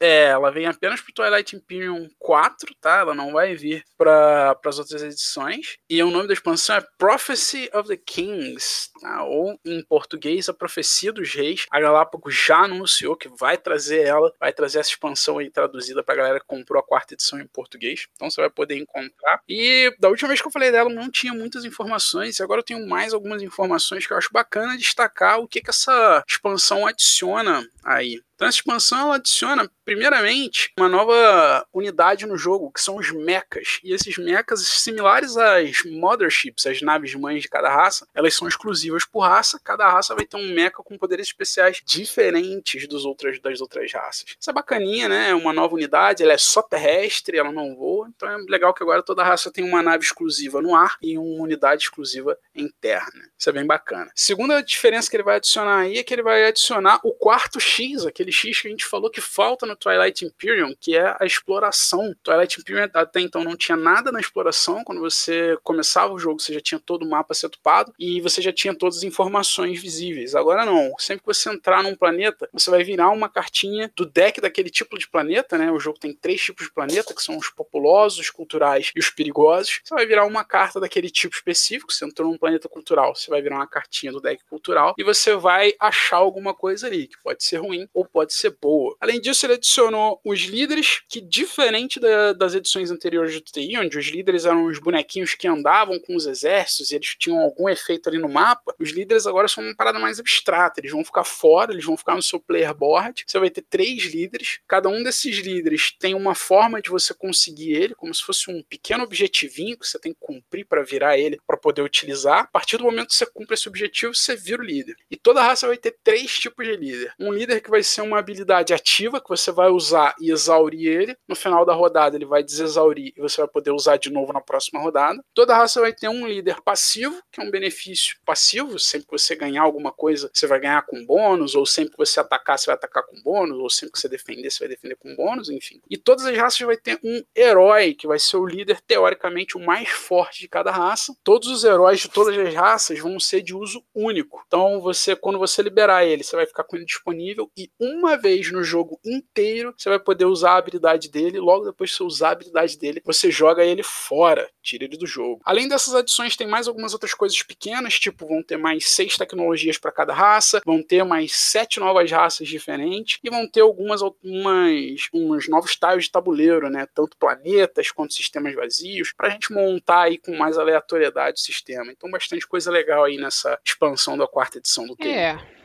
é, 0.00 0.24
ela 0.24 0.50
vem 0.50 0.66
apenas 0.66 1.00
pro 1.00 1.14
Twilight 1.14 1.56
Imperium 1.56 2.06
4, 2.18 2.74
tá? 2.78 2.98
Ela 2.98 3.14
não 3.14 3.32
vai 3.32 3.54
vir 3.54 3.82
para 3.96 4.54
as 4.66 4.78
outras 4.78 5.02
edições. 5.02 5.78
E 5.88 6.02
o 6.02 6.10
nome 6.10 6.26
da 6.26 6.34
expansão 6.34 6.76
é 6.76 6.86
Prophecy 6.98 7.70
of 7.72 7.88
the 7.88 7.96
Kings, 7.96 8.90
tá? 9.00 9.24
ou 9.24 9.58
em 9.64 9.82
português, 9.82 10.48
A 10.48 10.54
Profecia 10.54 11.10
dos 11.10 11.32
Reis. 11.32 11.64
A 11.70 11.80
Galápagos 11.80 12.34
já 12.34 12.58
anunciou 12.64 13.16
que 13.16 13.28
vai 13.28 13.56
trazer 13.56 14.02
ela, 14.02 14.30
vai 14.38 14.52
trazer 14.52 14.80
essa 14.80 14.90
expansão 14.90 15.38
aí 15.38 15.50
traduzida 15.50 16.02
pra 16.02 16.14
galera 16.14 16.38
que 16.38 16.46
comprou 16.46 16.80
a 16.80 16.86
quarta 16.86 17.14
edição 17.14 17.40
em 17.40 17.46
português. 17.46 18.06
Então 18.14 18.28
você 18.28 18.42
vai 18.42 18.50
poder 18.50 18.76
encontrar. 18.76 19.40
E 19.48 19.94
da 19.98 20.08
última 20.08 20.28
vez 20.28 20.42
que 20.42 20.46
eu 20.46 20.52
falei 20.52 20.70
dela, 20.70 20.90
não 20.90 21.10
tinha 21.10 21.32
muitas 21.32 21.64
informações. 21.64 22.38
E 22.38 22.42
agora 22.42 22.60
eu 22.60 22.64
tenho 22.64 22.86
mais 22.86 23.14
algumas 23.14 23.42
informações 23.42 24.06
que 24.06 24.12
eu 24.12 24.18
acho 24.18 24.28
bacana 24.30 24.76
destacar 24.76 25.40
o 25.40 25.48
que, 25.48 25.62
que 25.62 25.70
essa 25.70 26.22
expansão 26.28 26.57
adiciona 26.86 27.66
aí. 27.84 28.20
Então 28.38 28.46
essa 28.46 28.58
expansão 28.58 29.00
ela 29.00 29.16
adiciona, 29.16 29.68
primeiramente, 29.84 30.72
uma 30.78 30.88
nova 30.88 31.66
unidade 31.74 32.24
no 32.24 32.36
jogo, 32.36 32.70
que 32.70 32.80
são 32.80 32.96
os 32.96 33.10
mechas. 33.10 33.80
E 33.82 33.92
esses 33.92 34.16
mechas, 34.16 34.60
similares 34.60 35.36
às 35.36 35.82
motherships, 35.84 36.64
as 36.64 36.80
naves 36.80 37.16
mães 37.16 37.42
de 37.42 37.48
cada 37.48 37.68
raça, 37.68 38.06
elas 38.14 38.34
são 38.34 38.46
exclusivas 38.46 39.04
por 39.04 39.22
raça. 39.22 39.60
Cada 39.64 39.88
raça 39.90 40.14
vai 40.14 40.24
ter 40.24 40.36
um 40.36 40.54
mecha 40.54 40.68
com 40.84 40.96
poderes 40.96 41.26
especiais 41.26 41.82
diferentes 41.84 42.86
dos 42.86 43.04
outras, 43.04 43.40
das 43.40 43.60
outras 43.60 43.92
raças. 43.92 44.36
Isso 44.40 44.48
é 44.48 44.52
bacaninha, 44.52 45.08
né? 45.08 45.30
É 45.30 45.34
uma 45.34 45.52
nova 45.52 45.74
unidade, 45.74 46.22
ela 46.22 46.32
é 46.32 46.38
só 46.38 46.62
terrestre, 46.62 47.38
ela 47.38 47.50
não 47.50 47.74
voa. 47.74 48.08
Então 48.14 48.28
é 48.28 48.36
legal 48.48 48.72
que 48.72 48.84
agora 48.84 49.02
toda 49.02 49.24
raça 49.24 49.50
tem 49.50 49.64
uma 49.64 49.82
nave 49.82 50.04
exclusiva 50.04 50.62
no 50.62 50.76
ar 50.76 50.96
e 51.02 51.18
uma 51.18 51.42
unidade 51.42 51.82
exclusiva 51.82 52.38
em 52.54 52.68
terra. 52.80 53.10
Né? 53.14 53.26
Isso 53.36 53.50
é 53.50 53.52
bem 53.52 53.66
bacana. 53.66 54.12
Segunda 54.14 54.62
diferença 54.62 55.10
que 55.10 55.16
ele 55.16 55.24
vai 55.24 55.38
adicionar 55.38 55.80
aí 55.80 55.98
é 55.98 56.04
que 56.04 56.14
ele 56.14 56.22
vai 56.22 56.44
adicionar 56.44 57.00
o 57.02 57.12
quarto 57.12 57.58
X, 57.58 58.06
aquele 58.06 58.27
aquele 58.28 58.32
X 58.32 58.60
que 58.60 58.68
a 58.68 58.70
gente 58.70 58.84
falou 58.84 59.10
que 59.10 59.20
falta 59.20 59.66
no 59.66 59.74
Twilight 59.74 60.24
Imperium, 60.24 60.74
que 60.78 60.96
é 60.96 61.16
a 61.18 61.24
exploração. 61.24 62.14
Twilight 62.22 62.60
Imperium 62.60 62.88
até 62.94 63.20
então 63.20 63.42
não 63.42 63.56
tinha 63.56 63.76
nada 63.76 64.12
na 64.12 64.20
exploração. 64.20 64.84
Quando 64.84 65.00
você 65.00 65.58
começava 65.62 66.12
o 66.12 66.18
jogo, 66.18 66.40
você 66.40 66.52
já 66.52 66.60
tinha 66.60 66.78
todo 66.78 67.04
o 67.04 67.08
mapa 67.08 67.34
setupado 67.34 67.92
e 67.98 68.20
você 68.20 68.40
já 68.40 68.52
tinha 68.52 68.74
todas 68.74 68.98
as 68.98 69.02
informações 69.02 69.80
visíveis. 69.80 70.34
Agora 70.34 70.64
não. 70.64 70.92
Sempre 70.98 71.22
que 71.22 71.34
você 71.34 71.50
entrar 71.50 71.82
num 71.82 71.94
planeta, 71.94 72.48
você 72.52 72.70
vai 72.70 72.84
virar 72.84 73.10
uma 73.10 73.28
cartinha 73.28 73.90
do 73.96 74.04
deck 74.04 74.40
daquele 74.40 74.70
tipo 74.70 74.98
de 74.98 75.08
planeta, 75.08 75.56
né? 75.56 75.70
O 75.70 75.80
jogo 75.80 75.98
tem 75.98 76.12
três 76.12 76.40
tipos 76.40 76.66
de 76.66 76.72
planeta, 76.72 77.14
que 77.14 77.22
são 77.22 77.36
os 77.36 77.48
populosos, 77.50 78.18
os 78.18 78.30
culturais 78.30 78.92
e 78.94 79.00
os 79.00 79.10
perigosos. 79.10 79.80
Você 79.84 79.94
vai 79.94 80.06
virar 80.06 80.26
uma 80.26 80.44
carta 80.44 80.80
daquele 80.80 81.10
tipo 81.10 81.34
específico. 81.34 81.92
Você 81.92 82.04
entrou 82.04 82.30
num 82.30 82.38
planeta 82.38 82.68
cultural, 82.68 83.14
você 83.14 83.30
vai 83.30 83.40
virar 83.40 83.56
uma 83.56 83.66
cartinha 83.66 84.12
do 84.12 84.20
deck 84.20 84.44
cultural 84.44 84.94
e 84.98 85.04
você 85.04 85.34
vai 85.34 85.72
achar 85.80 86.16
alguma 86.16 86.54
coisa 86.54 86.86
ali, 86.86 87.06
que 87.06 87.16
pode 87.22 87.42
ser 87.42 87.58
ruim 87.58 87.88
ou 87.94 88.04
pode 88.04 88.17
ser 88.26 88.56
boa. 88.60 88.96
Além 89.00 89.20
disso, 89.20 89.46
ele 89.46 89.54
adicionou 89.54 90.20
os 90.24 90.40
líderes, 90.40 91.02
que 91.08 91.20
diferente 91.20 92.00
da, 92.00 92.32
das 92.32 92.54
edições 92.54 92.90
anteriores 92.90 93.34
do 93.34 93.40
TI, 93.40 93.76
onde 93.78 93.98
os 93.98 94.06
líderes 94.06 94.44
eram 94.44 94.64
os 94.66 94.78
bonequinhos 94.78 95.34
que 95.34 95.46
andavam 95.46 95.98
com 96.00 96.16
os 96.16 96.26
exércitos 96.26 96.90
e 96.90 96.96
eles 96.96 97.16
tinham 97.18 97.38
algum 97.38 97.68
efeito 97.68 98.08
ali 98.08 98.18
no 98.18 98.28
mapa, 98.28 98.74
os 98.78 98.90
líderes 98.90 99.26
agora 99.26 99.48
são 99.48 99.62
uma 99.64 99.74
parada 99.74 99.98
mais 99.98 100.18
abstrata. 100.18 100.80
Eles 100.80 100.92
vão 100.92 101.04
ficar 101.04 101.24
fora, 101.24 101.72
eles 101.72 101.84
vão 101.84 101.96
ficar 101.96 102.14
no 102.14 102.22
seu 102.22 102.40
player 102.40 102.74
board. 102.74 103.24
Você 103.26 103.38
vai 103.38 103.50
ter 103.50 103.62
três 103.62 104.04
líderes. 104.04 104.60
Cada 104.66 104.88
um 104.88 105.02
desses 105.02 105.38
líderes 105.38 105.92
tem 105.98 106.14
uma 106.14 106.34
forma 106.34 106.80
de 106.80 106.90
você 106.90 107.12
conseguir 107.14 107.72
ele, 107.72 107.94
como 107.94 108.14
se 108.14 108.22
fosse 108.22 108.50
um 108.50 108.62
pequeno 108.62 109.04
objetivinho 109.04 109.78
que 109.78 109.86
você 109.86 109.98
tem 109.98 110.12
que 110.12 110.18
cumprir 110.20 110.66
para 110.66 110.82
virar 110.82 111.18
ele, 111.18 111.40
para 111.46 111.56
poder 111.56 111.82
utilizar. 111.82 112.40
A 112.40 112.46
partir 112.46 112.76
do 112.76 112.84
momento 112.84 113.08
que 113.08 113.14
você 113.14 113.26
cumpre 113.26 113.54
esse 113.54 113.68
objetivo, 113.68 114.14
você 114.14 114.36
vira 114.36 114.62
o 114.62 114.64
líder. 114.64 114.96
E 115.10 115.16
toda 115.16 115.42
raça 115.42 115.66
vai 115.66 115.76
ter 115.76 115.96
três 116.02 116.38
tipos 116.38 116.66
de 116.66 116.76
líder. 116.76 117.12
Um 117.18 117.32
líder 117.32 117.60
que 117.60 117.70
vai 117.70 117.82
ser 117.82 118.02
uma 118.08 118.18
habilidade 118.18 118.74
ativa, 118.74 119.20
que 119.20 119.28
você 119.28 119.52
vai 119.52 119.68
usar 119.68 120.14
e 120.20 120.30
exaurir 120.30 120.90
ele. 120.90 121.16
No 121.28 121.36
final 121.36 121.64
da 121.64 121.72
rodada, 121.72 122.16
ele 122.16 122.24
vai 122.24 122.42
desexaurir 122.42 123.12
e 123.16 123.20
você 123.20 123.40
vai 123.40 123.48
poder 123.48 123.70
usar 123.70 123.96
de 123.96 124.10
novo 124.10 124.32
na 124.32 124.40
próxima 124.40 124.80
rodada. 124.80 125.22
Toda 125.34 125.54
raça 125.54 125.80
vai 125.80 125.92
ter 125.92 126.08
um 126.08 126.26
líder 126.26 126.60
passivo, 126.62 127.20
que 127.32 127.40
é 127.40 127.44
um 127.44 127.50
benefício 127.50 128.16
passivo. 128.24 128.78
Sempre 128.78 129.06
que 129.06 129.18
você 129.18 129.36
ganhar 129.36 129.62
alguma 129.62 129.92
coisa, 129.92 130.30
você 130.32 130.46
vai 130.46 130.60
ganhar 130.60 130.82
com 130.82 131.04
bônus, 131.04 131.54
ou 131.54 131.64
sempre 131.64 131.92
que 131.92 131.98
você 131.98 132.20
atacar, 132.20 132.58
você 132.58 132.66
vai 132.66 132.74
atacar 132.74 133.04
com 133.04 133.20
bônus, 133.22 133.58
ou 133.58 133.70
sempre 133.70 133.92
que 133.92 134.00
você 134.00 134.08
defender, 134.08 134.50
você 134.50 134.60
vai 134.60 134.68
defender 134.68 134.96
com 134.96 135.14
bônus, 135.14 135.50
enfim. 135.50 135.80
E 135.88 135.96
todas 135.96 136.24
as 136.26 136.36
raças 136.36 136.60
vai 136.60 136.76
ter 136.76 136.98
um 137.04 137.22
herói, 137.36 137.94
que 137.94 138.06
vai 138.06 138.18
ser 138.18 138.36
o 138.36 138.46
líder, 138.46 138.80
teoricamente, 138.80 139.56
o 139.56 139.60
mais 139.60 139.88
forte 139.88 140.40
de 140.40 140.48
cada 140.48 140.70
raça. 140.70 141.14
Todos 141.22 141.48
os 141.48 141.64
heróis 141.64 142.00
de 142.00 142.08
todas 142.08 142.36
as 142.36 142.54
raças 142.54 142.98
vão 142.98 143.18
ser 143.20 143.42
de 143.42 143.54
uso 143.54 143.82
único. 143.94 144.42
Então, 144.46 144.80
você, 144.80 145.14
quando 145.14 145.38
você 145.38 145.62
liberar 145.62 146.04
ele, 146.04 146.22
você 146.22 146.36
vai 146.36 146.46
ficar 146.46 146.64
com 146.64 146.76
ele 146.76 146.84
disponível 146.84 147.50
e 147.56 147.70
uma 147.98 148.16
vez 148.16 148.50
no 148.50 148.62
jogo 148.62 148.98
inteiro 149.04 149.74
você 149.76 149.88
vai 149.88 149.98
poder 149.98 150.24
usar 150.24 150.52
a 150.52 150.56
habilidade 150.56 151.10
dele. 151.10 151.38
Logo 151.38 151.64
depois 151.66 151.90
de 151.90 151.96
você 151.96 152.02
usar 152.02 152.28
a 152.28 152.32
habilidade 152.32 152.78
dele, 152.78 153.02
você 153.04 153.30
joga 153.30 153.64
ele 153.64 153.82
fora, 153.82 154.48
tira 154.62 154.84
ele 154.84 154.96
do 154.96 155.06
jogo. 155.06 155.40
Além 155.44 155.68
dessas 155.68 155.94
adições, 155.94 156.36
tem 156.36 156.46
mais 156.46 156.68
algumas 156.68 156.92
outras 156.92 157.14
coisas 157.14 157.42
pequenas, 157.42 157.98
tipo 157.98 158.26
vão 158.26 158.42
ter 158.42 158.56
mais 158.56 158.88
seis 158.88 159.16
tecnologias 159.16 159.78
para 159.78 159.92
cada 159.92 160.14
raça, 160.14 160.60
vão 160.64 160.82
ter 160.82 161.04
mais 161.04 161.34
sete 161.34 161.80
novas 161.80 162.10
raças 162.10 162.48
diferentes 162.48 163.18
e 163.22 163.30
vão 163.30 163.48
ter 163.48 163.60
algumas, 163.60 164.00
uns 164.02 165.48
novos 165.48 165.76
tiles 165.76 166.04
de 166.04 166.10
tabuleiro, 166.10 166.70
né? 166.70 166.86
Tanto 166.94 167.16
planetas 167.16 167.90
quanto 167.90 168.14
sistemas 168.14 168.54
vazios, 168.54 169.12
para 169.12 169.28
a 169.28 169.30
gente 169.30 169.52
montar 169.52 170.02
aí 170.02 170.18
com 170.18 170.36
mais 170.36 170.58
aleatoriedade 170.58 171.40
o 171.40 171.42
sistema. 171.42 171.90
Então, 171.90 172.10
bastante 172.10 172.46
coisa 172.46 172.70
legal 172.70 173.04
aí 173.04 173.16
nessa 173.16 173.58
expansão 173.64 174.16
da 174.16 174.26
quarta 174.26 174.58
edição 174.58 174.86
do 174.86 174.96
game. 174.96 175.12
É. 175.12 175.57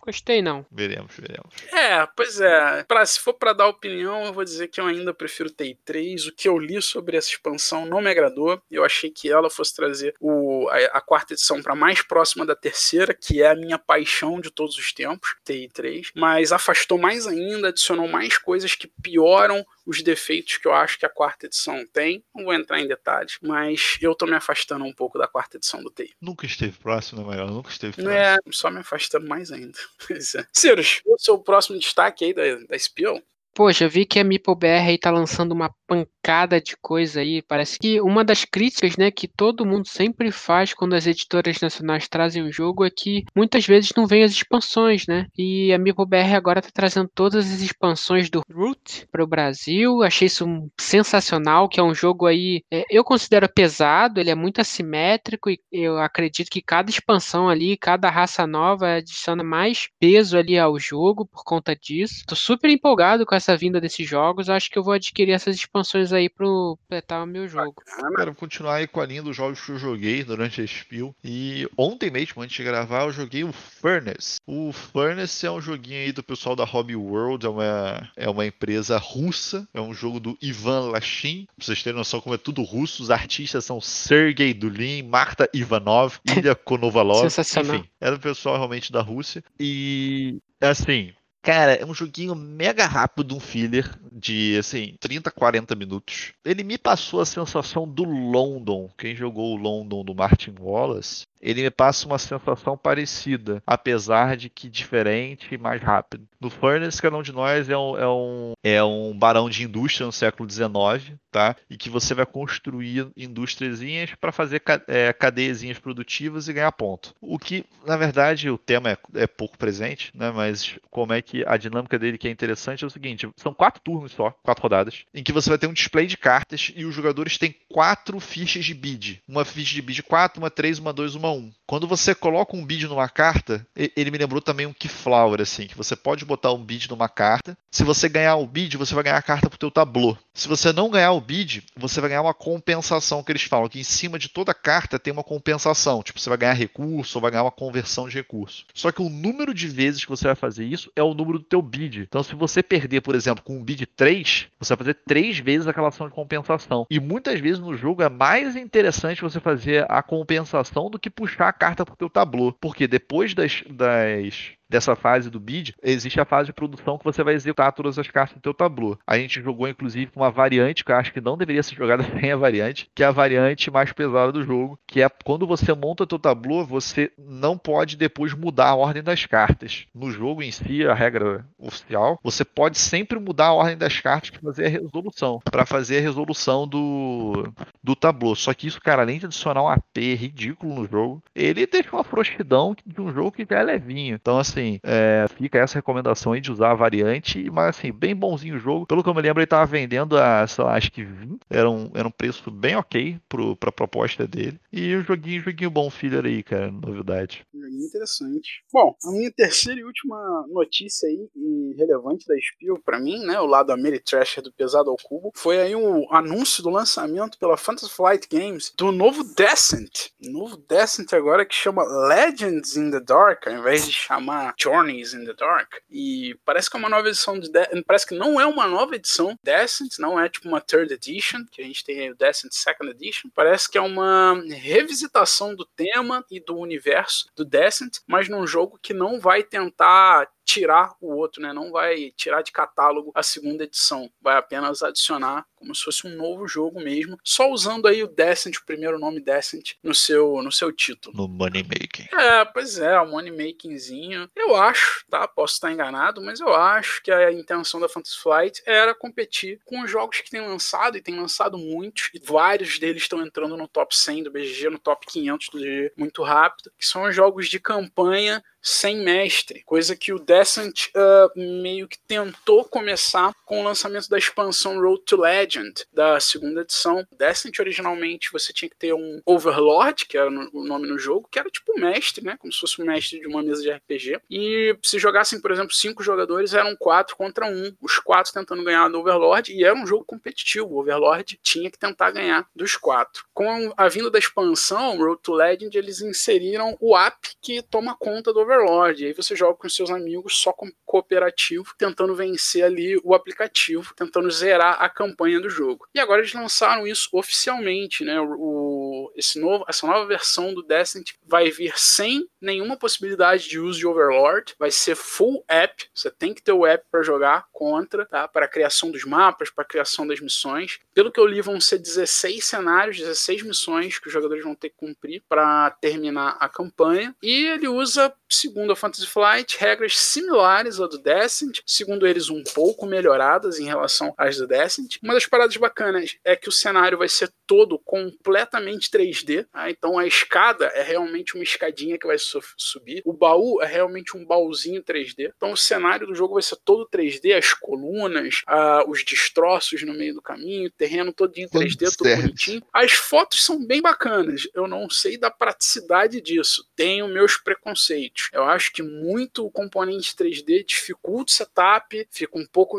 Gostei, 0.00 0.40
não. 0.40 0.64
Veremos, 0.70 1.14
veremos. 1.16 1.54
É, 1.72 2.06
pois 2.16 2.40
é. 2.40 2.84
Pra, 2.84 3.04
se 3.04 3.20
for 3.20 3.34
para 3.34 3.52
dar 3.52 3.68
opinião, 3.68 4.24
eu 4.24 4.32
vou 4.32 4.44
dizer 4.44 4.68
que 4.68 4.80
eu 4.80 4.86
ainda 4.86 5.12
prefiro 5.12 5.50
TI3. 5.50 6.28
O 6.28 6.32
que 6.32 6.48
eu 6.48 6.58
li 6.58 6.80
sobre 6.80 7.16
essa 7.16 7.28
expansão 7.28 7.84
não 7.84 8.00
me 8.00 8.10
agradou. 8.10 8.60
Eu 8.70 8.84
achei 8.84 9.10
que 9.10 9.30
ela 9.30 9.50
fosse 9.50 9.74
trazer 9.74 10.14
o, 10.20 10.68
a, 10.70 10.98
a 10.98 11.00
quarta 11.00 11.34
edição 11.34 11.62
para 11.62 11.74
mais 11.74 12.00
próxima 12.02 12.46
da 12.46 12.54
terceira, 12.54 13.12
que 13.12 13.42
é 13.42 13.50
a 13.50 13.56
minha 13.56 13.78
paixão 13.78 14.40
de 14.40 14.50
todos 14.50 14.76
os 14.76 14.92
tempos, 14.92 15.36
TI3. 15.46 16.12
Mas 16.14 16.52
afastou 16.52 16.96
mais 16.96 17.26
ainda, 17.26 17.68
adicionou 17.68 18.08
mais 18.08 18.38
coisas 18.38 18.74
que 18.74 18.90
pioram 19.02 19.66
os 19.88 20.02
defeitos 20.02 20.58
que 20.58 20.68
eu 20.68 20.74
acho 20.74 20.98
que 20.98 21.06
a 21.06 21.08
quarta 21.08 21.46
edição 21.46 21.82
tem. 21.90 22.22
Não 22.34 22.44
vou 22.44 22.52
entrar 22.52 22.78
em 22.78 22.86
detalhes, 22.86 23.38
mas 23.40 23.96
eu 24.02 24.14
tô 24.14 24.26
me 24.26 24.34
afastando 24.34 24.84
um 24.84 24.92
pouco 24.92 25.18
da 25.18 25.26
quarta 25.26 25.56
edição 25.56 25.82
do 25.82 25.90
TI. 25.90 26.14
Nunca 26.20 26.44
esteve 26.44 26.76
próximo, 26.78 27.22
né, 27.22 27.26
maior? 27.26 27.50
Nunca 27.50 27.70
esteve 27.70 27.94
próximo. 27.94 28.12
É, 28.12 28.36
só 28.50 28.70
me 28.70 28.80
afastando 28.80 29.26
mais 29.26 29.50
ainda. 29.50 29.78
Pois 30.06 30.34
é. 30.34 30.46
Cirus, 30.52 31.00
o 31.06 31.18
seu 31.18 31.38
próximo 31.38 31.78
destaque 31.78 32.24
aí 32.24 32.34
da, 32.34 32.42
da 32.66 32.78
Spiel? 32.78 33.22
Poxa, 33.54 33.84
eu 33.84 33.90
vi 33.90 34.06
que 34.06 34.18
a 34.18 34.24
MeepleBR 34.24 34.88
aí 34.88 34.98
tá 34.98 35.10
lançando 35.10 35.52
uma 35.52 35.74
pancada 35.88 36.60
de 36.60 36.76
coisa 36.80 37.20
aí. 37.20 37.42
Parece 37.42 37.78
que 37.78 38.00
uma 38.00 38.24
das 38.24 38.44
críticas, 38.44 38.96
né, 38.96 39.10
que 39.10 39.26
todo 39.26 39.66
mundo 39.66 39.88
sempre 39.88 40.30
faz 40.30 40.72
quando 40.72 40.94
as 40.94 41.06
editoras 41.06 41.60
nacionais 41.60 42.06
trazem 42.06 42.44
um 42.44 42.52
jogo 42.52 42.84
é 42.84 42.90
que 42.90 43.24
muitas 43.34 43.66
vezes 43.66 43.90
não 43.96 44.06
vem 44.06 44.22
as 44.22 44.30
expansões, 44.30 45.06
né? 45.06 45.26
E 45.36 45.72
a 45.72 45.78
MeepleBR 45.78 46.34
agora 46.34 46.62
tá 46.62 46.68
trazendo 46.72 47.10
todas 47.12 47.52
as 47.52 47.60
expansões 47.60 48.30
do 48.30 48.42
Root 48.52 49.08
para 49.10 49.24
o 49.24 49.26
Brasil. 49.26 50.02
Achei 50.02 50.26
isso 50.26 50.46
sensacional, 50.78 51.68
que 51.68 51.80
é 51.80 51.82
um 51.82 51.94
jogo 51.94 52.26
aí, 52.26 52.62
é, 52.70 52.84
eu 52.88 53.02
considero 53.02 53.48
pesado, 53.48 54.20
ele 54.20 54.30
é 54.30 54.34
muito 54.34 54.60
assimétrico 54.60 55.50
e 55.50 55.60
eu 55.72 55.98
acredito 55.98 56.50
que 56.50 56.62
cada 56.62 56.90
expansão 56.90 57.48
ali, 57.48 57.76
cada 57.76 58.08
raça 58.08 58.46
nova 58.46 58.94
adiciona 58.94 59.42
mais 59.42 59.88
peso 59.98 60.38
ali 60.38 60.56
ao 60.58 60.78
jogo 60.78 61.26
por 61.26 61.42
conta 61.44 61.74
disso. 61.74 62.22
Tô 62.26 62.36
super 62.36 62.70
empolgado 62.70 63.26
com 63.26 63.34
essa 63.34 63.48
essa 63.48 63.56
vinda 63.56 63.80
desses 63.80 64.06
jogos, 64.06 64.50
acho 64.50 64.70
que 64.70 64.78
eu 64.78 64.84
vou 64.84 64.92
adquirir 64.92 65.32
essas 65.32 65.56
expansões 65.56 65.77
aí 66.12 66.28
pro 66.28 66.78
completar 66.78 67.22
o 67.22 67.26
meu 67.26 67.48
jogo. 67.48 67.74
Quero 68.16 68.34
continuar 68.34 68.76
aí 68.76 68.86
com 68.86 69.00
a 69.00 69.06
linha 69.06 69.22
dos 69.22 69.36
jogos 69.36 69.60
que 69.60 69.72
eu 69.72 69.78
joguei 69.78 70.24
durante 70.24 70.60
a 70.60 70.66
Spiel. 70.66 71.14
E 71.22 71.68
ontem 71.76 72.10
mesmo, 72.10 72.42
antes 72.42 72.56
de 72.56 72.64
gravar, 72.64 73.04
eu 73.04 73.12
joguei 73.12 73.44
o 73.44 73.52
Furnace. 73.52 74.38
O 74.46 74.72
Furnace 74.72 75.46
é 75.46 75.50
um 75.50 75.60
joguinho 75.60 75.98
aí 75.98 76.12
do 76.12 76.22
pessoal 76.22 76.56
da 76.56 76.64
Hobby 76.64 76.96
World, 76.96 77.46
é 77.46 77.48
uma, 77.48 78.10
é 78.16 78.28
uma 78.28 78.46
empresa 78.46 78.98
russa, 78.98 79.68
é 79.72 79.80
um 79.80 79.94
jogo 79.94 80.20
do 80.20 80.36
Ivan 80.40 80.90
Lashin. 80.90 81.46
Pra 81.56 81.64
vocês 81.64 81.82
terem 81.82 81.98
noção 81.98 82.20
como 82.20 82.34
é 82.34 82.38
tudo 82.38 82.62
russo, 82.62 83.02
os 83.02 83.10
artistas 83.10 83.64
são 83.64 83.80
Sergei 83.80 84.54
Dulin, 84.54 85.02
Marta 85.02 85.48
Ivanov, 85.52 86.18
Ilya 86.24 86.54
Konovalov. 86.54 87.22
Sensacional. 87.28 87.76
Enfim, 87.76 87.88
era 88.00 88.16
o 88.16 88.20
pessoal 88.20 88.56
realmente 88.56 88.92
da 88.92 89.02
Rússia. 89.02 89.42
E 89.58 90.38
assim, 90.60 91.12
Cara, 91.42 91.74
é 91.74 91.84
um 91.84 91.94
joguinho 91.94 92.34
mega 92.34 92.84
rápido, 92.84 93.34
um 93.34 93.40
filler 93.40 93.88
de, 94.12 94.56
assim, 94.58 94.96
30, 95.00 95.30
40 95.30 95.74
minutos. 95.74 96.32
Ele 96.44 96.62
me 96.62 96.76
passou 96.76 97.20
a 97.20 97.26
sensação 97.26 97.88
do 97.88 98.04
London. 98.04 98.90
Quem 98.98 99.14
jogou 99.14 99.54
o 99.54 99.56
London 99.56 100.04
do 100.04 100.14
Martin 100.14 100.54
Wallace 100.58 101.26
ele 101.40 101.62
me 101.62 101.70
passa 101.70 102.06
uma 102.06 102.18
sensação 102.18 102.76
parecida, 102.76 103.62
apesar 103.66 104.36
de 104.36 104.48
que 104.48 104.68
diferente 104.68 105.54
e 105.54 105.58
mais 105.58 105.80
rápido. 105.82 106.26
No 106.40 106.50
Furnace, 106.50 107.02
cada 107.02 107.16
um 107.16 107.22
de 107.22 107.32
nós 107.32 107.68
é 107.68 107.76
um, 107.76 107.98
é 107.98 108.08
um, 108.08 108.52
é 108.62 108.84
um 108.84 109.16
barão 109.16 109.48
de 109.50 109.64
indústria 109.64 110.06
no 110.06 110.12
século 110.12 110.48
XIX, 110.48 111.16
tá? 111.30 111.56
E 111.68 111.76
que 111.76 111.90
você 111.90 112.14
vai 112.14 112.26
construir 112.26 113.08
indústriazinhas 113.16 114.14
para 114.14 114.32
fazer 114.32 114.62
é, 114.86 115.12
cadeiazinhas 115.12 115.78
produtivas 115.78 116.48
e 116.48 116.52
ganhar 116.52 116.72
ponto. 116.72 117.14
O 117.20 117.38
que, 117.38 117.64
na 117.86 117.96
verdade, 117.96 118.50
o 118.50 118.58
tema 118.58 118.90
é, 118.90 118.98
é, 119.14 119.26
pouco 119.26 119.58
presente, 119.58 120.10
né? 120.14 120.30
Mas 120.30 120.76
como 120.90 121.12
é 121.12 121.20
que 121.20 121.44
a 121.46 121.56
dinâmica 121.56 121.98
dele 121.98 122.18
que 122.18 122.28
é 122.28 122.30
interessante 122.30 122.84
é 122.84 122.86
o 122.86 122.90
seguinte: 122.90 123.28
são 123.36 123.52
quatro 123.52 123.80
turnos 123.82 124.12
só, 124.12 124.30
quatro 124.42 124.62
rodadas, 124.62 125.04
em 125.14 125.22
que 125.22 125.32
você 125.32 125.48
vai 125.48 125.58
ter 125.58 125.66
um 125.66 125.72
display 125.72 126.06
de 126.06 126.16
cartas 126.16 126.72
e 126.74 126.84
os 126.84 126.94
jogadores 126.94 127.38
têm 127.38 127.54
quatro 127.68 128.18
fichas 128.20 128.64
de 128.64 128.74
bid. 128.74 129.22
Uma 129.26 129.44
ficha 129.44 129.74
de 129.74 129.82
bid 129.82 130.02
4, 130.02 130.40
uma 130.40 130.50
3, 130.50 130.78
uma 130.78 130.92
2, 130.92 131.14
uma 131.14 131.27
1. 131.30 131.52
Quando 131.66 131.86
você 131.86 132.14
coloca 132.14 132.56
um 132.56 132.64
bid 132.64 132.86
numa 132.86 133.08
carta, 133.08 133.66
ele 133.76 134.10
me 134.10 134.16
lembrou 134.16 134.40
também 134.40 134.64
um 134.64 134.72
Keyflower, 134.72 135.40
assim, 135.40 135.66
que 135.66 135.76
você 135.76 135.94
pode 135.94 136.24
botar 136.24 136.52
um 136.52 136.64
bid 136.64 136.88
numa 136.88 137.08
carta. 137.10 137.56
Se 137.70 137.84
você 137.84 138.08
ganhar 138.08 138.36
o 138.36 138.46
bid, 138.46 138.78
você 138.78 138.94
vai 138.94 139.04
ganhar 139.04 139.18
a 139.18 139.22
carta 139.22 139.50
pro 139.50 139.58
teu 139.58 139.70
tablô. 139.70 140.16
Se 140.32 140.48
você 140.48 140.72
não 140.72 140.88
ganhar 140.88 141.12
o 141.12 141.20
bid, 141.20 141.62
você 141.76 142.00
vai 142.00 142.08
ganhar 142.08 142.22
uma 142.22 142.32
compensação, 142.32 143.22
que 143.22 143.30
eles 143.30 143.42
falam, 143.42 143.68
que 143.68 143.78
em 143.78 143.84
cima 143.84 144.18
de 144.18 144.30
toda 144.30 144.54
carta 144.54 144.98
tem 144.98 145.12
uma 145.12 145.22
compensação. 145.22 146.02
Tipo, 146.02 146.18
você 146.18 146.30
vai 146.30 146.38
ganhar 146.38 146.54
recurso 146.54 147.18
ou 147.18 147.22
vai 147.22 147.30
ganhar 147.30 147.44
uma 147.44 147.50
conversão 147.50 148.08
de 148.08 148.14
recurso. 148.14 148.64
Só 148.72 148.90
que 148.90 149.02
o 149.02 149.10
número 149.10 149.52
de 149.52 149.68
vezes 149.68 150.02
que 150.02 150.10
você 150.10 150.24
vai 150.24 150.36
fazer 150.36 150.64
isso 150.64 150.90
é 150.96 151.02
o 151.02 151.12
número 151.12 151.38
do 151.38 151.44
teu 151.44 151.60
bid. 151.60 152.04
Então, 152.08 152.22
se 152.22 152.34
você 152.34 152.62
perder, 152.62 153.02
por 153.02 153.14
exemplo, 153.14 153.44
com 153.44 153.58
um 153.58 153.62
bid 153.62 153.84
3, 153.84 154.46
você 154.58 154.74
vai 154.74 154.78
fazer 154.78 154.94
3 155.06 155.38
vezes 155.40 155.66
aquela 155.66 155.88
ação 155.88 156.08
de 156.08 156.14
compensação. 156.14 156.86
E 156.88 156.98
muitas 156.98 157.38
vezes 157.40 157.58
no 157.58 157.76
jogo 157.76 158.02
é 158.02 158.08
mais 158.08 158.56
interessante 158.56 159.20
você 159.20 159.38
fazer 159.38 159.84
a 159.90 160.02
compensação 160.02 160.88
do 160.88 160.98
que 160.98 161.10
puxar 161.18 161.48
a 161.48 161.52
carta 161.52 161.84
pro 161.84 161.96
teu 161.96 162.08
tablô. 162.08 162.52
Porque 162.52 162.86
depois 162.86 163.34
das, 163.34 163.64
das 163.68 164.52
dessa 164.68 164.94
fase 164.94 165.30
do 165.30 165.40
bid, 165.40 165.74
existe 165.82 166.20
a 166.20 166.24
fase 166.24 166.46
de 166.46 166.52
produção 166.52 166.98
que 166.98 167.04
você 167.04 167.22
vai 167.22 167.34
executar 167.34 167.72
todas 167.72 167.98
as 167.98 168.08
cartas 168.08 168.36
do 168.36 168.42
teu 168.42 168.54
tablô. 168.54 168.98
A 169.06 169.18
gente 169.18 169.40
jogou 169.40 169.68
inclusive 169.68 170.10
com 170.10 170.20
uma 170.20 170.30
variante 170.30 170.84
que 170.84 170.92
eu 170.92 170.96
acho 170.96 171.12
que 171.12 171.20
não 171.20 171.36
deveria 171.36 171.62
ser 171.62 171.74
jogada 171.74 172.02
sem 172.20 172.30
a 172.30 172.36
variante, 172.36 172.90
que 172.94 173.02
é 173.02 173.06
a 173.06 173.10
variante 173.10 173.70
mais 173.70 173.92
pesada 173.92 174.32
do 174.32 174.44
jogo, 174.44 174.78
que 174.86 175.02
é 175.02 175.08
quando 175.24 175.46
você 175.46 175.72
monta 175.74 176.06
teu 176.06 176.18
tablô, 176.18 176.64
você 176.64 177.10
não 177.18 177.56
pode 177.56 177.96
depois 177.96 178.34
mudar 178.34 178.68
a 178.68 178.74
ordem 178.74 179.02
das 179.02 179.24
cartas. 179.26 179.86
No 179.94 180.10
jogo 180.10 180.42
em 180.42 180.50
si, 180.50 180.86
a 180.86 180.94
regra 180.94 181.44
oficial, 181.58 182.18
você 182.22 182.44
pode 182.44 182.78
sempre 182.78 183.18
mudar 183.18 183.46
a 183.46 183.54
ordem 183.54 183.76
das 183.76 184.00
cartas 184.00 184.30
para 184.30 184.40
fazer 184.40 184.66
a 184.66 184.68
resolução, 184.68 185.40
para 185.44 185.66
fazer 185.66 185.98
a 185.98 186.02
resolução 186.02 186.66
do 186.66 187.52
do 187.82 187.96
tablô. 187.96 188.34
Só 188.34 188.52
que 188.52 188.66
isso, 188.66 188.80
cara, 188.80 189.02
além 189.02 189.18
de 189.18 189.26
adicionar 189.26 189.62
um 189.62 189.68
AP 189.68 189.96
ridículo 189.96 190.74
no 190.74 190.86
jogo, 190.86 191.22
ele 191.34 191.66
deixa 191.66 191.90
uma 191.92 192.04
frouxidão 192.04 192.76
de 192.86 193.00
um 193.00 193.12
jogo 193.12 193.32
que 193.32 193.46
já 193.48 193.60
é 193.60 193.62
levinho. 193.62 194.14
Então, 194.14 194.38
assim, 194.38 194.57
assim, 194.58 194.80
é, 194.82 195.26
fica 195.36 195.58
essa 195.58 195.76
recomendação 195.76 196.32
aí 196.32 196.40
de 196.40 196.50
usar 196.50 196.72
a 196.72 196.74
variante, 196.74 197.48
mas 197.50 197.76
assim, 197.76 197.92
bem 197.92 198.14
bonzinho 198.14 198.56
o 198.56 198.58
jogo. 198.58 198.86
Pelo 198.86 199.02
que 199.02 199.08
eu 199.08 199.14
me 199.14 199.22
lembro, 199.22 199.40
ele 199.40 199.46
tava 199.46 199.64
vendendo 199.64 200.18
a, 200.18 200.46
sei 200.46 200.64
lá, 200.64 200.76
acho 200.76 200.90
que 200.90 201.04
20. 201.04 201.38
Era 201.48 201.70
um, 201.70 201.90
era 201.94 202.06
um 202.06 202.10
preço 202.10 202.50
bem 202.50 202.76
ok 202.76 203.18
pro, 203.28 203.56
pra 203.56 203.70
proposta 203.70 204.26
dele. 204.26 204.58
E 204.72 204.96
um 204.96 205.02
joguinho, 205.02 205.42
joguinho 205.42 205.70
bom 205.70 205.88
filler 205.90 206.24
aí, 206.24 206.42
cara, 206.42 206.70
novidade. 206.70 207.46
Joguinho 207.54 207.86
interessante. 207.86 208.64
Bom, 208.72 208.94
a 209.04 209.10
minha 209.12 209.30
terceira 209.32 209.80
e 209.80 209.84
última 209.84 210.46
notícia 210.48 211.08
aí, 211.08 211.28
relevante 211.76 212.26
da 212.26 212.34
Spiel 212.36 212.80
para 212.84 212.98
mim, 212.98 213.24
né, 213.24 213.40
o 213.40 213.46
lado 213.46 213.72
Ameritrasher 213.72 214.42
do 214.42 214.52
pesado 214.52 214.90
ao 214.90 214.96
cubo, 214.96 215.32
foi 215.34 215.60
aí 215.60 215.74
o 215.74 216.06
anúncio 216.10 216.62
do 216.62 216.70
lançamento 216.70 217.38
pela 217.38 217.56
Fantasy 217.56 217.90
Flight 217.90 218.28
Games 218.30 218.72
do 218.76 218.90
novo 218.90 219.22
Descent. 219.24 220.10
Novo 220.20 220.56
Descent 220.56 221.12
agora 221.12 221.44
que 221.44 221.54
chama 221.54 221.84
Legends 222.08 222.76
in 222.76 222.90
the 222.90 223.00
Dark, 223.00 223.46
ao 223.46 223.54
invés 223.54 223.86
de 223.86 223.92
chamar 223.92 224.47
Journeys 224.56 225.14
in 225.14 225.24
the 225.24 225.34
Dark. 225.34 225.76
E 225.90 226.38
parece 226.44 226.70
que 226.70 226.76
é 226.76 226.80
uma 226.80 226.88
nova 226.88 227.08
edição 227.08 227.38
de 227.38 227.50
De 227.50 227.82
parece 227.82 228.06
que 228.06 228.14
não 228.14 228.40
é 228.40 228.46
uma 228.46 228.66
nova 228.66 228.94
edição 228.94 229.38
Descent, 229.42 229.98
não 229.98 230.18
é 230.18 230.28
tipo 230.28 230.48
uma 230.48 230.60
third 230.60 230.92
edition, 230.92 231.44
que 231.50 231.62
a 231.62 231.64
gente 231.64 231.84
tem 231.84 232.10
o 232.10 232.16
Descent 232.16 232.52
Second 232.52 232.90
Edition. 232.90 233.30
Parece 233.34 233.70
que 233.70 233.78
é 233.78 233.80
uma 233.80 234.40
revisitação 234.48 235.54
do 235.54 235.64
tema 235.64 236.24
e 236.30 236.40
do 236.40 236.56
universo 236.56 237.26
do 237.36 237.44
Descent, 237.44 237.98
mas 238.06 238.28
num 238.28 238.46
jogo 238.46 238.78
que 238.80 238.92
não 238.92 239.20
vai 239.20 239.42
tentar 239.42 240.28
tirar 240.48 240.94
o 240.98 241.14
outro, 241.14 241.42
né? 241.42 241.52
Não 241.52 241.70
vai 241.70 242.10
tirar 242.16 242.40
de 242.40 242.50
catálogo 242.50 243.12
a 243.14 243.22
segunda 243.22 243.64
edição, 243.64 244.10
vai 244.18 244.36
apenas 244.38 244.82
adicionar 244.82 245.44
como 245.54 245.74
se 245.74 245.84
fosse 245.84 246.06
um 246.06 246.16
novo 246.16 246.46
jogo 246.46 246.80
mesmo, 246.80 247.18
só 247.22 247.50
usando 247.50 247.86
aí 247.86 248.02
o 248.02 248.08
Descent, 248.08 248.56
o 248.56 248.64
primeiro 248.64 248.98
nome 248.98 249.20
Descent 249.20 249.72
no 249.82 249.94
seu 249.94 250.40
no 250.42 250.50
seu 250.50 250.72
título. 250.72 251.14
No 251.16 251.28
money 251.28 251.62
making. 251.64 252.06
É, 252.16 252.44
pois 252.46 252.78
é, 252.78 252.98
o 252.98 253.10
money 253.10 253.30
makingzinho. 253.30 254.30
Eu 254.40 254.54
acho, 254.54 255.04
tá? 255.10 255.26
Posso 255.26 255.54
estar 255.54 255.72
enganado, 255.72 256.22
mas 256.22 256.38
eu 256.38 256.54
acho 256.54 257.02
que 257.02 257.10
a 257.10 257.32
intenção 257.32 257.80
da 257.80 257.88
Fantasy 257.88 258.16
Flight 258.18 258.62
era 258.64 258.94
competir 258.94 259.60
com 259.64 259.82
os 259.82 259.90
jogos 259.90 260.20
que 260.20 260.30
tem 260.30 260.40
lançado 260.40 260.96
e 260.96 261.02
tem 261.02 261.18
lançado 261.18 261.58
muitos, 261.58 262.08
e 262.14 262.20
vários 262.20 262.78
deles 262.78 263.02
estão 263.02 263.20
entrando 263.20 263.56
no 263.56 263.66
top 263.66 263.94
100 263.96 264.22
do 264.22 264.30
BGG, 264.30 264.70
no 264.70 264.78
top 264.78 265.04
500 265.06 265.48
do 265.48 265.58
BGG 265.58 265.92
muito 265.96 266.22
rápido, 266.22 266.72
que 266.78 266.86
são 266.86 267.02
os 267.02 267.14
jogos 267.14 267.48
de 267.48 267.58
campanha 267.58 268.42
sem 268.62 268.98
mestre, 268.98 269.62
coisa 269.64 269.96
que 269.96 270.12
o 270.12 270.18
Descent 270.18 270.88
uh, 270.88 271.30
meio 271.36 271.88
que 271.88 271.98
tentou 272.06 272.64
começar 272.64 273.32
com 273.44 273.60
o 273.60 273.64
lançamento 273.64 274.08
da 274.08 274.18
expansão 274.18 274.80
Road 274.80 275.02
to 275.04 275.16
Legend 275.16 275.86
da 275.92 276.20
segunda 276.20 276.60
edição. 276.62 277.06
Descent 277.16 277.58
originalmente 277.58 278.30
você 278.32 278.52
tinha 278.52 278.68
que 278.68 278.76
ter 278.76 278.92
um 278.92 279.20
Overlord, 279.24 280.06
que 280.06 280.18
era 280.18 280.28
o 280.28 280.64
nome 280.64 280.86
no 280.86 280.98
jogo, 280.98 281.28
que 281.30 281.38
era 281.38 281.50
tipo 281.50 281.78
mestre, 281.78 282.24
né, 282.24 282.36
como 282.38 282.52
se 282.52 282.60
fosse 282.60 282.82
o 282.82 282.86
mestre 282.86 283.20
de 283.20 283.26
uma 283.26 283.42
mesa 283.42 283.62
de 283.62 283.70
RPG. 283.70 284.20
E 284.30 284.76
se 284.82 284.98
jogassem, 284.98 285.40
por 285.40 285.50
exemplo, 285.50 285.72
cinco 285.72 286.02
jogadores, 286.02 286.52
eram 286.52 286.76
quatro 286.76 287.16
contra 287.16 287.46
um, 287.46 287.74
os 287.80 287.98
quatro 287.98 288.32
tentando 288.32 288.64
ganhar 288.64 288.88
do 288.88 288.98
Overlord, 288.98 289.52
e 289.52 289.64
era 289.64 289.74
um 289.74 289.86
jogo 289.86 290.04
competitivo. 290.04 290.68
O 290.68 290.80
Overlord 290.80 291.38
tinha 291.42 291.70
que 291.70 291.78
tentar 291.78 292.10
ganhar 292.10 292.46
dos 292.54 292.76
quatro. 292.76 293.24
Com 293.32 293.72
a 293.76 293.88
vinda 293.88 294.10
da 294.10 294.18
expansão 294.18 294.98
Road 294.98 295.20
to 295.22 295.32
Legend, 295.32 295.76
eles 295.76 296.00
inseriram 296.00 296.76
o 296.80 296.96
app 296.96 297.16
que 297.40 297.62
toma 297.62 297.96
conta 297.98 298.32
do 298.32 298.40
Overlord. 298.40 298.57
E 299.02 299.06
aí 299.06 299.12
você 299.12 299.36
joga 299.36 299.54
com 299.54 299.68
seus 299.68 299.90
amigos 299.90 300.36
só 300.36 300.52
com 300.52 300.70
cooperativo, 300.84 301.74
tentando 301.76 302.14
vencer 302.14 302.64
ali 302.64 303.00
o 303.04 303.14
aplicativo, 303.14 303.94
tentando 303.94 304.30
zerar 304.30 304.82
a 304.82 304.88
campanha 304.88 305.40
do 305.40 305.50
jogo. 305.50 305.86
E 305.94 306.00
agora 306.00 306.20
eles 306.20 306.32
lançaram 306.32 306.86
isso 306.86 307.08
oficialmente, 307.12 308.04
né? 308.04 308.20
O, 308.20 309.12
esse 309.14 309.40
novo, 309.40 309.64
essa 309.68 309.86
nova 309.86 310.06
versão 310.06 310.54
do 310.54 310.62
Destiny 310.62 311.04
vai 311.24 311.50
vir 311.50 311.72
sem 311.76 312.28
nenhuma 312.40 312.76
possibilidade 312.76 313.48
de 313.48 313.58
uso 313.58 313.78
de 313.78 313.86
Overlord, 313.86 314.54
vai 314.58 314.70
ser 314.70 314.94
full 314.94 315.44
app. 315.48 315.88
Você 315.94 316.10
tem 316.10 316.32
que 316.32 316.42
ter 316.42 316.52
o 316.52 316.66
app 316.66 316.84
para 316.90 317.02
jogar 317.02 317.46
contra, 317.52 318.06
tá? 318.06 318.28
Para 318.28 318.46
a 318.46 318.48
criação 318.48 318.90
dos 318.90 319.04
mapas, 319.04 319.50
para 319.50 319.64
a 319.64 319.66
criação 319.66 320.06
das 320.06 320.20
missões. 320.20 320.78
Pelo 320.94 321.10
que 321.10 321.20
eu 321.20 321.26
li, 321.26 321.40
vão 321.40 321.60
ser 321.60 321.78
16 321.78 322.44
cenários, 322.44 322.98
16 322.98 323.42
missões 323.42 323.98
que 323.98 324.06
os 324.06 324.12
jogadores 324.12 324.44
vão 324.44 324.54
ter 324.54 324.70
que 324.70 324.76
cumprir 324.76 325.22
para 325.28 325.70
terminar 325.80 326.36
a 326.38 326.48
campanha. 326.48 327.14
E 327.22 327.46
ele 327.46 327.68
usa 327.68 328.12
segundo 328.38 328.72
a 328.72 328.76
Fantasy 328.76 329.06
Flight, 329.06 329.58
regras 329.58 329.98
similares 329.98 330.78
ao 330.78 330.88
do 330.88 330.98
Descent, 330.98 331.60
segundo 331.66 332.06
eles 332.06 332.30
um 332.30 332.42
pouco 332.54 332.86
melhoradas 332.86 333.58
em 333.58 333.64
relação 333.64 334.14
às 334.16 334.36
do 334.36 334.46
Descent. 334.46 334.96
Uma 335.02 335.14
das 335.14 335.26
paradas 335.26 335.56
bacanas 335.56 336.16
é 336.24 336.36
que 336.36 336.48
o 336.48 336.52
cenário 336.52 336.98
vai 336.98 337.08
ser 337.08 337.32
todo 337.46 337.78
completamente 337.78 338.90
3D, 338.90 339.46
tá? 339.50 339.70
então 339.70 339.98
a 339.98 340.06
escada 340.06 340.66
é 340.66 340.82
realmente 340.82 341.34
uma 341.34 341.42
escadinha 341.42 341.98
que 341.98 342.06
vai 342.06 342.16
subir, 342.18 343.02
o 343.04 343.12
baú 343.12 343.60
é 343.62 343.66
realmente 343.66 344.16
um 344.16 344.24
baúzinho 344.24 344.82
3D, 344.82 345.32
então 345.36 345.52
o 345.52 345.56
cenário 345.56 346.06
do 346.06 346.14
jogo 346.14 346.34
vai 346.34 346.42
ser 346.42 346.56
todo 346.64 346.88
3D, 346.88 347.36
as 347.36 347.54
colunas, 347.54 348.42
os 348.86 349.04
destroços 349.04 349.82
no 349.82 349.94
meio 349.94 350.14
do 350.14 350.22
caminho, 350.22 350.68
o 350.68 350.72
terreno 350.72 351.12
todinho 351.12 351.48
3D, 351.48 351.96
tudo 351.96 352.14
bonitinho. 352.16 352.62
As 352.72 352.92
fotos 352.92 353.44
são 353.44 353.64
bem 353.64 353.80
bacanas, 353.80 354.46
eu 354.54 354.68
não 354.68 354.88
sei 354.88 355.16
da 355.16 355.30
praticidade 355.30 356.20
disso, 356.20 356.66
tenho 356.76 357.08
meus 357.08 357.36
preconceitos 357.36 358.27
eu 358.32 358.44
acho 358.44 358.72
que 358.72 358.82
muito 358.82 359.46
o 359.46 359.50
componente 359.50 360.14
3D 360.14 360.64
dificulta 360.66 361.32
o 361.32 361.34
setup, 361.34 362.08
fica 362.10 362.38
um 362.38 362.46
pouco 362.46 362.78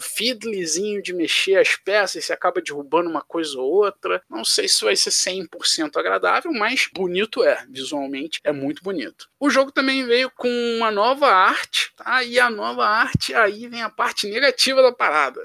fiddlyzinho 0.00 1.02
de 1.02 1.12
mexer 1.12 1.56
as 1.56 1.76
peças, 1.76 2.24
você 2.24 2.32
acaba 2.32 2.60
derrubando 2.60 3.10
uma 3.10 3.22
coisa 3.22 3.58
ou 3.58 3.70
outra. 3.70 4.22
Não 4.28 4.44
sei 4.44 4.68
se 4.68 4.84
vai 4.84 4.96
ser 4.96 5.10
100% 5.10 5.96
agradável, 5.96 6.52
mas 6.52 6.88
bonito 6.92 7.42
é, 7.42 7.64
visualmente 7.68 8.40
é 8.44 8.52
muito 8.52 8.82
bonito. 8.82 9.28
O 9.38 9.50
jogo 9.50 9.72
também 9.72 10.04
veio 10.06 10.30
com 10.30 10.48
uma 10.76 10.90
nova 10.90 11.26
arte, 11.26 11.92
tá? 11.96 12.22
E 12.22 12.38
a 12.38 12.50
nova 12.50 12.86
arte 12.86 13.34
aí 13.34 13.68
vem 13.68 13.82
a 13.82 13.90
parte 13.90 14.28
negativa 14.28 14.82
da 14.82 14.92
parada 14.92 15.40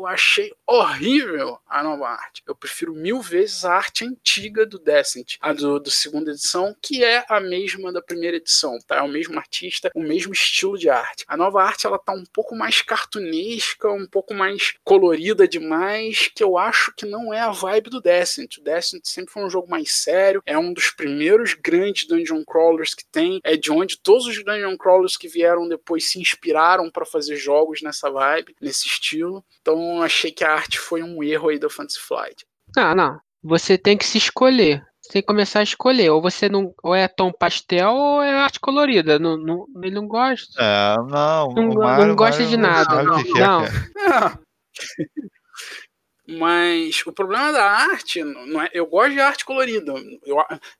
eu 0.00 0.06
achei 0.06 0.50
horrível 0.66 1.58
a 1.66 1.82
nova 1.82 2.08
arte. 2.08 2.42
Eu 2.46 2.54
prefiro 2.54 2.94
mil 2.94 3.20
vezes 3.20 3.66
a 3.66 3.74
arte 3.74 4.04
antiga 4.04 4.29
do 4.68 4.78
Descent, 4.78 5.36
a 5.40 5.52
do, 5.52 5.78
do 5.80 5.90
segunda 5.90 6.30
edição, 6.30 6.74
que 6.80 7.02
é 7.02 7.24
a 7.28 7.40
mesma 7.40 7.92
da 7.92 8.00
primeira 8.00 8.36
edição, 8.36 8.78
tá? 8.86 8.96
É 8.96 9.02
o 9.02 9.08
mesmo 9.08 9.36
artista, 9.38 9.90
o 9.94 10.02
mesmo 10.02 10.32
estilo 10.32 10.78
de 10.78 10.88
arte. 10.88 11.24
A 11.26 11.36
nova 11.36 11.62
arte 11.62 11.86
ela 11.86 11.98
tá 11.98 12.12
um 12.12 12.24
pouco 12.32 12.54
mais 12.54 12.80
cartunesca, 12.82 13.90
um 13.90 14.06
pouco 14.06 14.32
mais 14.34 14.74
colorida 14.84 15.48
demais, 15.48 16.30
que 16.34 16.42
eu 16.42 16.56
acho 16.56 16.92
que 16.94 17.06
não 17.06 17.34
é 17.34 17.40
a 17.40 17.50
vibe 17.50 17.90
do 17.90 18.00
Descent. 18.00 18.58
O 18.58 18.62
Descent 18.62 19.02
sempre 19.04 19.32
foi 19.32 19.42
um 19.42 19.50
jogo 19.50 19.68
mais 19.68 19.92
sério, 19.92 20.42
é 20.46 20.56
um 20.56 20.72
dos 20.72 20.90
primeiros 20.90 21.54
grandes 21.54 22.06
dungeon 22.06 22.44
crawlers 22.44 22.94
que 22.94 23.04
tem, 23.06 23.40
é 23.42 23.56
de 23.56 23.70
onde 23.70 23.98
todos 23.98 24.26
os 24.26 24.44
dungeon 24.44 24.76
crawlers 24.76 25.16
que 25.16 25.28
vieram 25.28 25.68
depois 25.68 26.04
se 26.04 26.20
inspiraram 26.20 26.90
para 26.90 27.04
fazer 27.04 27.36
jogos 27.36 27.82
nessa 27.82 28.10
vibe, 28.10 28.54
nesse 28.60 28.86
estilo. 28.86 29.44
Então 29.60 30.02
achei 30.02 30.30
que 30.30 30.44
a 30.44 30.52
arte 30.52 30.78
foi 30.78 31.02
um 31.02 31.22
erro 31.22 31.48
aí 31.48 31.58
do 31.58 31.70
Fantasy 31.70 32.00
Flight. 32.00 32.46
Ah, 32.76 32.94
não. 32.94 33.20
Você 33.42 33.78
tem 33.78 33.96
que 33.96 34.04
se 34.04 34.18
escolher. 34.18 34.84
Você 35.00 35.12
tem 35.12 35.22
que 35.22 35.26
começar 35.26 35.60
a 35.60 35.64
escolher. 35.64 36.10
Ou 36.10 36.20
você 36.20 36.48
não. 36.48 36.74
Ou 36.82 36.94
é 36.94 37.08
tom 37.08 37.32
pastel 37.32 37.90
ou 37.90 38.22
é 38.22 38.32
arte 38.32 38.60
colorida. 38.60 39.18
Não, 39.18 39.36
não, 39.36 39.66
ele 39.82 39.94
não 39.94 40.06
gosta. 40.06 40.62
É, 40.62 40.96
não. 40.96 41.54
Não, 41.54 41.74
Mario, 41.74 42.06
não 42.06 42.16
gosta 42.16 42.42
Mario 42.42 42.48
de 42.48 42.56
nada. 42.56 43.02
Não. 43.02 43.22
Que 43.22 43.40
não. 43.40 43.64
É. 43.64 43.70
Mas 46.30 47.02
o 47.04 47.12
problema 47.12 47.50
da 47.50 47.64
arte, 47.64 48.22
não 48.22 48.62
é, 48.62 48.70
eu 48.72 48.86
gosto 48.86 49.12
de 49.12 49.20
arte 49.20 49.44
colorida. 49.44 49.92
Eu, 50.24 50.36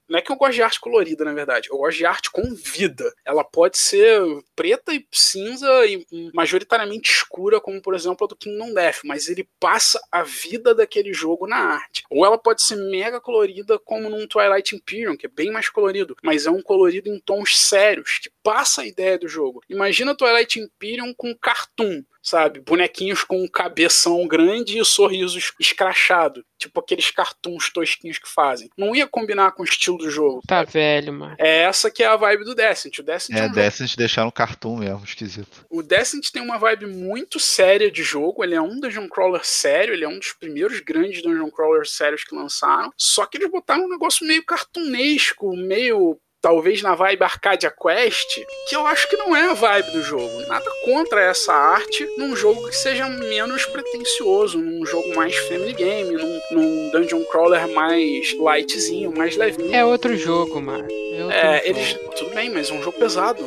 não 0.09 0.19
é 0.19 0.23
que 0.23 0.31
eu 0.31 0.37
gosto 0.37 0.55
de 0.55 0.63
arte 0.63 0.79
colorida, 0.79 1.25
na 1.25 1.33
verdade. 1.33 1.69
Eu 1.69 1.77
gosto 1.77 1.99
de 1.99 2.07
arte 2.07 2.31
com 2.31 2.55
vida. 2.55 3.13
Ela 3.25 3.43
pode 3.43 3.77
ser 3.77 4.23
preta 4.55 4.95
e 4.95 5.05
cinza 5.11 5.69
e 5.87 6.07
majoritariamente 6.33 7.11
escura, 7.11 7.61
como 7.61 7.83
por 7.83 7.95
exemplo 7.95 8.25
a 8.25 8.29
do 8.29 8.37
Kingdom 8.37 8.73
Death, 8.73 9.01
mas 9.05 9.29
ele 9.29 9.49
passa 9.59 10.01
a 10.13 10.23
vida 10.23 10.73
daquele 10.73 11.13
jogo 11.13 11.49
na 11.49 11.57
arte. 11.57 12.05
Ou 12.09 12.25
ela 12.25 12.39
pode 12.39 12.63
ser 12.63 12.77
mega 12.77 13.21
colorida, 13.21 13.77
como 13.81 14.09
num 14.09 14.29
Twilight 14.29 14.77
Imperium, 14.77 15.17
que 15.17 15.27
é 15.27 15.29
bem 15.29 15.51
mais 15.51 15.69
colorido, 15.69 16.17
mas 16.23 16.47
é 16.47 16.51
um 16.51 16.63
colorido 16.63 17.09
em 17.09 17.19
tons 17.19 17.59
sérios, 17.59 18.19
que 18.19 18.31
passa 18.43 18.83
a 18.83 18.87
ideia 18.87 19.19
do 19.19 19.27
jogo. 19.27 19.63
Imagina 19.69 20.15
Twilight 20.15 20.61
Imperium 20.61 21.13
com 21.13 21.35
cartoon 21.35 22.05
sabe? 22.22 22.61
Bonequinhos 22.61 23.24
com 23.24 23.42
um 23.42 23.48
cabeção 23.48 24.26
grande 24.26 24.78
e 24.78 24.85
sorrisos 24.85 25.52
escrachado. 25.59 26.44
Tipo 26.59 26.80
aqueles 26.80 27.11
cartoons 27.11 27.70
tosquinhos 27.72 28.18
que 28.18 28.28
fazem. 28.28 28.68
Não 28.76 28.94
ia 28.94 29.06
combinar 29.06 29.52
com 29.52 29.62
o 29.62 29.64
estilo 29.64 29.98
do 29.98 30.11
jogo. 30.11 30.42
Tá 30.46 30.59
sabe? 30.59 30.72
velho, 30.72 31.12
mano. 31.12 31.37
É 31.38 31.62
essa 31.62 31.90
que 31.90 32.02
é 32.02 32.06
a 32.06 32.16
vibe 32.16 32.44
do 32.44 32.54
Descent. 32.54 32.98
O 32.98 33.02
Descent 33.02 33.37
é, 33.37 33.40
é 33.40 33.46
um 33.46 33.52
Descent 33.52 33.88
jogo... 33.88 33.98
deixar 33.98 34.24
no 34.24 34.33
cartoon 34.33 34.76
mesmo, 34.76 35.04
esquisito. 35.04 35.64
O 35.70 35.83
Descent 35.83 36.30
tem 36.30 36.42
uma 36.42 36.59
vibe 36.59 36.87
muito 36.87 37.40
séria 37.40 37.90
de 37.90 38.02
jogo. 38.02 38.44
Ele 38.44 38.54
é 38.54 38.61
um 38.61 38.78
dungeon 38.78 39.09
crawler 39.09 39.44
sério. 39.44 39.94
Ele 39.94 40.04
é 40.04 40.09
um 40.09 40.18
dos 40.18 40.33
primeiros 40.33 40.80
grandes 40.80 41.22
dungeon 41.22 41.50
crawlers 41.50 41.92
sérios 41.92 42.24
que 42.24 42.35
lançaram. 42.35 42.92
Só 42.96 43.24
que 43.26 43.38
eles 43.38 43.50
botaram 43.50 43.85
um 43.85 43.88
negócio 43.88 44.26
meio 44.26 44.44
cartunesco, 44.44 45.56
meio 45.56 46.20
talvez 46.40 46.83
na 46.83 46.94
vibe 46.94 47.22
Arcadia 47.22 47.70
Quest, 47.70 48.40
que 48.68 48.74
eu 48.74 48.87
acho 48.87 49.09
que 49.09 49.16
não 49.16 49.37
é 49.37 49.50
a 49.50 49.55
vibe 49.55 49.90
do 49.92 50.03
jogo. 50.03 50.40
Nada 50.46 50.70
contra 50.85 51.22
essa 51.22 51.53
arte 51.53 52.07
num 52.16 52.35
jogo 52.35 52.68
que 52.68 52.76
seja 52.76 53.09
menos 53.09 53.66
pretencioso, 53.66 54.59
num 54.59 54.85
jogo 54.87 55.14
mais 55.14 55.37
family 55.37 55.72
game, 55.72 56.16
num, 56.16 56.40
num 56.50 56.90
dungeon 56.90 57.24
crawler 57.24 57.68
mais 57.68 58.35
lightzinho, 58.38 59.12
mais 59.16 59.37
levinho. 59.37 59.74
É 59.74 59.85
outro 59.85 60.16
jogo, 60.16 60.61
mano. 60.61 60.88
É, 61.31 61.59
é 61.59 61.68
eles. 61.68 61.98
Tudo 62.16 62.35
bem, 62.35 62.50
mas 62.50 62.70
é 62.70 62.74
um 62.74 62.83
jogo 62.83 62.98
pesado 62.98 63.44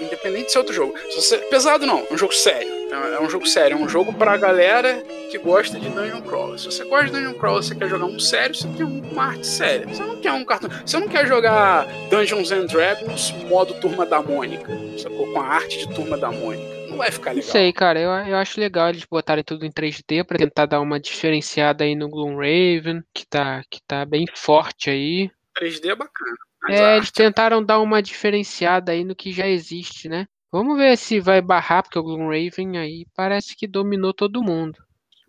independente 0.00 0.46
de 0.46 0.52
ser 0.52 0.58
outro 0.58 0.74
jogo. 0.74 0.94
Você... 1.14 1.38
Pesado 1.38 1.86
não, 1.86 2.06
é 2.08 2.12
um 2.12 2.18
jogo 2.18 2.32
sério. 2.32 2.75
É 2.90 3.20
um 3.20 3.28
jogo 3.28 3.46
sério, 3.46 3.76
é 3.76 3.80
um 3.80 3.88
jogo 3.88 4.12
pra 4.12 4.36
galera 4.36 5.02
que 5.30 5.38
gosta 5.38 5.78
de 5.78 5.88
Dungeon 5.88 6.20
Crawler. 6.22 6.58
Se 6.58 6.66
você 6.66 6.84
gosta 6.84 7.06
de 7.06 7.12
Dungeon 7.12 7.34
Crawler, 7.34 7.62
você 7.62 7.74
quer 7.74 7.88
jogar 7.88 8.04
um 8.04 8.20
sério, 8.20 8.54
você 8.54 8.68
quer 8.68 8.84
uma 8.84 9.24
arte 9.24 9.46
séria. 9.46 9.86
Você 9.88 10.02
não 10.02 10.20
quer 10.20 10.32
um 10.32 10.44
cartão. 10.44 10.70
Você 10.84 10.98
não 10.98 11.08
quer 11.08 11.26
jogar 11.26 11.86
Dungeons 12.08 12.52
and 12.52 12.66
Dragons 12.66 13.32
modo 13.48 13.74
turma 13.80 14.06
da 14.06 14.22
Mônica, 14.22 14.72
sacou? 14.98 15.32
Com 15.32 15.40
a 15.40 15.46
arte 15.46 15.78
de 15.78 15.94
turma 15.94 16.16
da 16.16 16.30
Mônica. 16.30 16.76
Não 16.88 16.96
vai 16.96 17.10
ficar 17.10 17.30
legal. 17.30 17.44
Não 17.44 17.52
sei, 17.52 17.72
cara. 17.72 17.98
Eu, 17.98 18.10
eu 18.10 18.36
acho 18.36 18.60
legal 18.60 18.88
eles 18.88 19.04
botarem 19.04 19.42
tudo 19.42 19.66
em 19.66 19.70
3D 19.70 20.24
pra 20.24 20.38
tentar 20.38 20.66
dar 20.66 20.80
uma 20.80 21.00
diferenciada 21.00 21.84
aí 21.84 21.94
no 21.94 22.08
Gloomraven, 22.08 23.02
que 23.12 23.26
tá, 23.26 23.62
que 23.70 23.80
tá 23.86 24.04
bem 24.04 24.26
forte 24.34 24.90
aí. 24.90 25.30
3D 25.58 25.90
é 25.90 25.94
bacana. 25.96 26.36
É, 26.68 26.96
eles 26.96 27.10
tentaram 27.10 27.62
dar 27.62 27.80
uma 27.80 28.02
diferenciada 28.02 28.92
aí 28.92 29.04
no 29.04 29.14
que 29.14 29.32
já 29.32 29.46
existe, 29.46 30.08
né? 30.08 30.26
Vamos 30.50 30.78
ver 30.78 30.96
se 30.96 31.20
vai 31.20 31.42
barrar, 31.42 31.82
porque 31.82 31.98
o 31.98 32.02
Gloomraven 32.02 32.78
aí 32.78 33.06
parece 33.14 33.56
que 33.56 33.66
dominou 33.66 34.14
todo 34.14 34.42
mundo. 34.42 34.78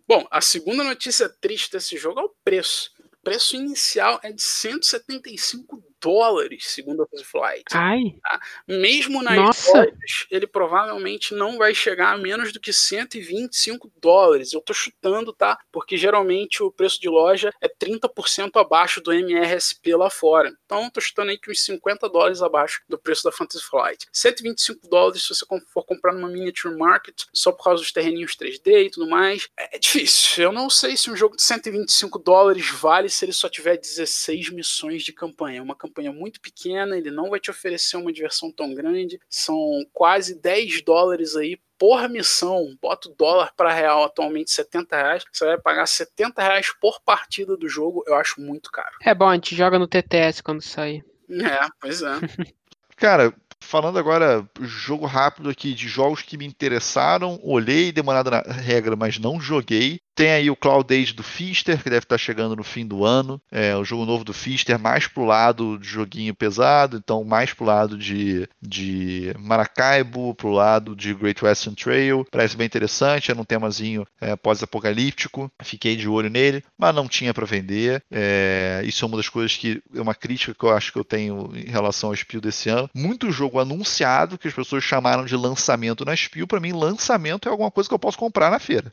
Bom, 0.06 0.26
a 0.30 0.40
segunda 0.40 0.82
notícia 0.82 1.28
triste 1.28 1.72
desse 1.72 1.96
jogo 1.98 2.20
é 2.20 2.22
o 2.22 2.34
preço. 2.42 2.90
O 3.00 3.22
preço 3.22 3.56
inicial 3.56 4.18
é 4.22 4.32
de 4.32 4.42
175 4.42 5.82
dólares, 6.00 6.64
segundo 6.66 7.02
a 7.02 7.24
Flight. 7.24 7.64
Ai. 7.72 8.14
Tá? 8.22 8.40
Mesmo 8.66 9.22
nas 9.22 9.36
Nossa. 9.36 9.78
lojas, 9.78 10.26
ele 10.30 10.46
provavelmente 10.46 11.34
não 11.34 11.58
vai 11.58 11.74
chegar 11.74 12.12
a 12.12 12.18
menos 12.18 12.52
do 12.52 12.60
que 12.60 12.72
125 12.72 13.90
dólares. 14.00 14.52
Eu 14.52 14.60
tô 14.60 14.72
chutando, 14.72 15.32
tá? 15.32 15.58
Porque 15.72 15.96
geralmente 15.96 16.62
o 16.62 16.70
preço 16.70 17.00
de 17.00 17.08
loja 17.08 17.52
é 17.60 17.68
30% 17.68 18.56
abaixo 18.56 19.00
do 19.00 19.12
MRSP 19.12 19.94
lá 19.94 20.10
fora. 20.10 20.52
Então 20.64 20.88
tô 20.90 21.00
chutando 21.00 21.30
aí 21.30 21.38
que 21.38 21.50
uns 21.50 21.64
50 21.64 22.08
dólares 22.08 22.42
abaixo 22.42 22.82
do 22.88 22.98
preço 22.98 23.24
da 23.24 23.32
Fantasy 23.32 23.64
Flight. 23.64 24.06
125 24.12 24.88
dólares 24.88 25.22
se 25.22 25.34
você 25.34 25.44
for 25.72 25.84
comprar 25.84 26.12
numa 26.12 26.28
miniature 26.28 26.76
market, 26.76 27.24
só 27.32 27.52
por 27.52 27.64
causa 27.64 27.82
dos 27.82 27.92
terreninhos 27.92 28.36
3D 28.36 28.86
e 28.86 28.90
tudo 28.90 29.08
mais. 29.08 29.48
É 29.56 29.78
difícil. 29.78 30.44
Eu 30.44 30.52
não 30.52 30.70
sei 30.70 30.96
se 30.96 31.10
um 31.10 31.16
jogo 31.16 31.36
de 31.36 31.42
125 31.42 32.18
dólares 32.18 32.70
vale 32.70 33.08
se 33.08 33.24
ele 33.24 33.32
só 33.32 33.48
tiver 33.48 33.76
16 33.76 34.50
missões 34.50 35.02
de 35.02 35.12
campanha. 35.12 35.62
Uma 35.62 35.74
campanha 35.74 35.87
muito 36.12 36.40
pequena, 36.40 36.96
ele 36.96 37.10
não 37.10 37.30
vai 37.30 37.40
te 37.40 37.50
oferecer 37.50 37.96
uma 37.96 38.12
diversão 38.12 38.50
tão 38.50 38.74
grande. 38.74 39.20
São 39.28 39.58
quase 39.92 40.34
10 40.40 40.82
dólares 40.82 41.36
aí 41.36 41.58
por 41.78 42.08
missão. 42.08 42.76
Bota 42.82 43.08
o 43.08 43.14
dólar 43.14 43.52
para 43.56 43.72
real 43.72 44.04
atualmente 44.04 44.50
70 44.50 44.96
reais. 44.96 45.24
Você 45.32 45.44
vai 45.44 45.58
pagar 45.58 45.86
70 45.86 46.42
reais 46.42 46.72
por 46.80 47.00
partida 47.00 47.56
do 47.56 47.68
jogo. 47.68 48.02
Eu 48.06 48.16
acho 48.16 48.40
muito 48.40 48.70
caro. 48.70 48.96
É 49.02 49.14
bom, 49.14 49.28
a 49.28 49.34
gente 49.34 49.54
joga 49.54 49.78
no 49.78 49.86
TTS 49.86 50.42
quando 50.42 50.62
sair. 50.62 51.04
É, 51.30 51.68
pois 51.80 52.02
é. 52.02 52.12
Cara, 52.96 53.32
falando 53.60 53.98
agora, 53.98 54.44
jogo 54.60 55.06
rápido 55.06 55.48
aqui 55.48 55.72
de 55.72 55.86
jogos 55.86 56.22
que 56.22 56.36
me 56.36 56.44
interessaram, 56.44 57.38
olhei, 57.44 57.92
olhada 58.04 58.30
na 58.30 58.40
regra, 58.52 58.96
mas 58.96 59.18
não 59.18 59.40
joguei. 59.40 60.00
Tem 60.18 60.32
aí 60.32 60.50
o 60.50 60.56
Cloud 60.56 60.92
Age 60.92 61.12
do 61.12 61.22
Fister, 61.22 61.80
que 61.80 61.88
deve 61.88 62.02
estar 62.02 62.18
chegando 62.18 62.56
no 62.56 62.64
fim 62.64 62.84
do 62.84 63.04
ano. 63.04 63.40
É 63.52 63.76
o 63.76 63.84
jogo 63.84 64.04
novo 64.04 64.24
do 64.24 64.32
Fister, 64.32 64.76
mais 64.76 65.06
pro 65.06 65.24
lado 65.24 65.78
de 65.78 65.86
joguinho 65.86 66.34
pesado, 66.34 66.96
então 66.96 67.22
mais 67.22 67.52
pro 67.52 67.64
lado 67.64 67.96
de, 67.96 68.48
de 68.60 69.32
Maracaibo, 69.38 70.34
pro 70.34 70.50
lado 70.50 70.96
de 70.96 71.14
Great 71.14 71.44
Western 71.44 71.76
Trail. 71.76 72.26
Parece 72.32 72.56
bem 72.56 72.66
interessante, 72.66 73.30
era 73.30 73.40
um 73.40 73.44
temazinho 73.44 74.04
é, 74.20 74.34
pós-apocalíptico. 74.34 75.48
Fiquei 75.62 75.94
de 75.94 76.08
olho 76.08 76.28
nele, 76.28 76.64
mas 76.76 76.92
não 76.92 77.06
tinha 77.06 77.32
para 77.32 77.46
vender. 77.46 78.02
É, 78.10 78.82
isso 78.84 79.04
é 79.04 79.06
uma 79.06 79.18
das 79.18 79.28
coisas 79.28 79.56
que 79.56 79.80
é 79.94 80.00
uma 80.00 80.16
crítica 80.16 80.52
que 80.52 80.64
eu 80.64 80.74
acho 80.74 80.92
que 80.92 80.98
eu 80.98 81.04
tenho 81.04 81.52
em 81.54 81.70
relação 81.70 82.10
ao 82.10 82.16
Spiel 82.16 82.40
desse 82.40 82.68
ano. 82.68 82.90
Muito 82.92 83.30
jogo 83.30 83.60
anunciado 83.60 84.36
que 84.36 84.48
as 84.48 84.54
pessoas 84.54 84.82
chamaram 84.82 85.24
de 85.24 85.36
lançamento 85.36 86.04
na 86.04 86.16
Spiel. 86.16 86.48
Para 86.48 86.58
mim, 86.58 86.72
lançamento 86.72 87.48
é 87.48 87.52
alguma 87.52 87.70
coisa 87.70 87.88
que 87.88 87.94
eu 87.94 88.00
posso 88.00 88.18
comprar 88.18 88.50
na 88.50 88.58
feira. 88.58 88.92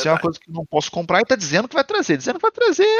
Se 0.00 0.08
é 0.08 0.12
uma 0.12 0.20
coisa 0.20 0.38
que 0.38 0.48
eu 0.50 0.54
não 0.54 0.64
posso 0.66 0.90
comprar, 0.90 1.18
ele 1.18 1.26
tá 1.26 1.36
dizendo 1.36 1.68
que 1.68 1.74
vai 1.74 1.84
trazer. 1.84 2.16
Dizendo 2.16 2.36
que 2.36 2.42
vai 2.42 2.50
trazer. 2.52 2.98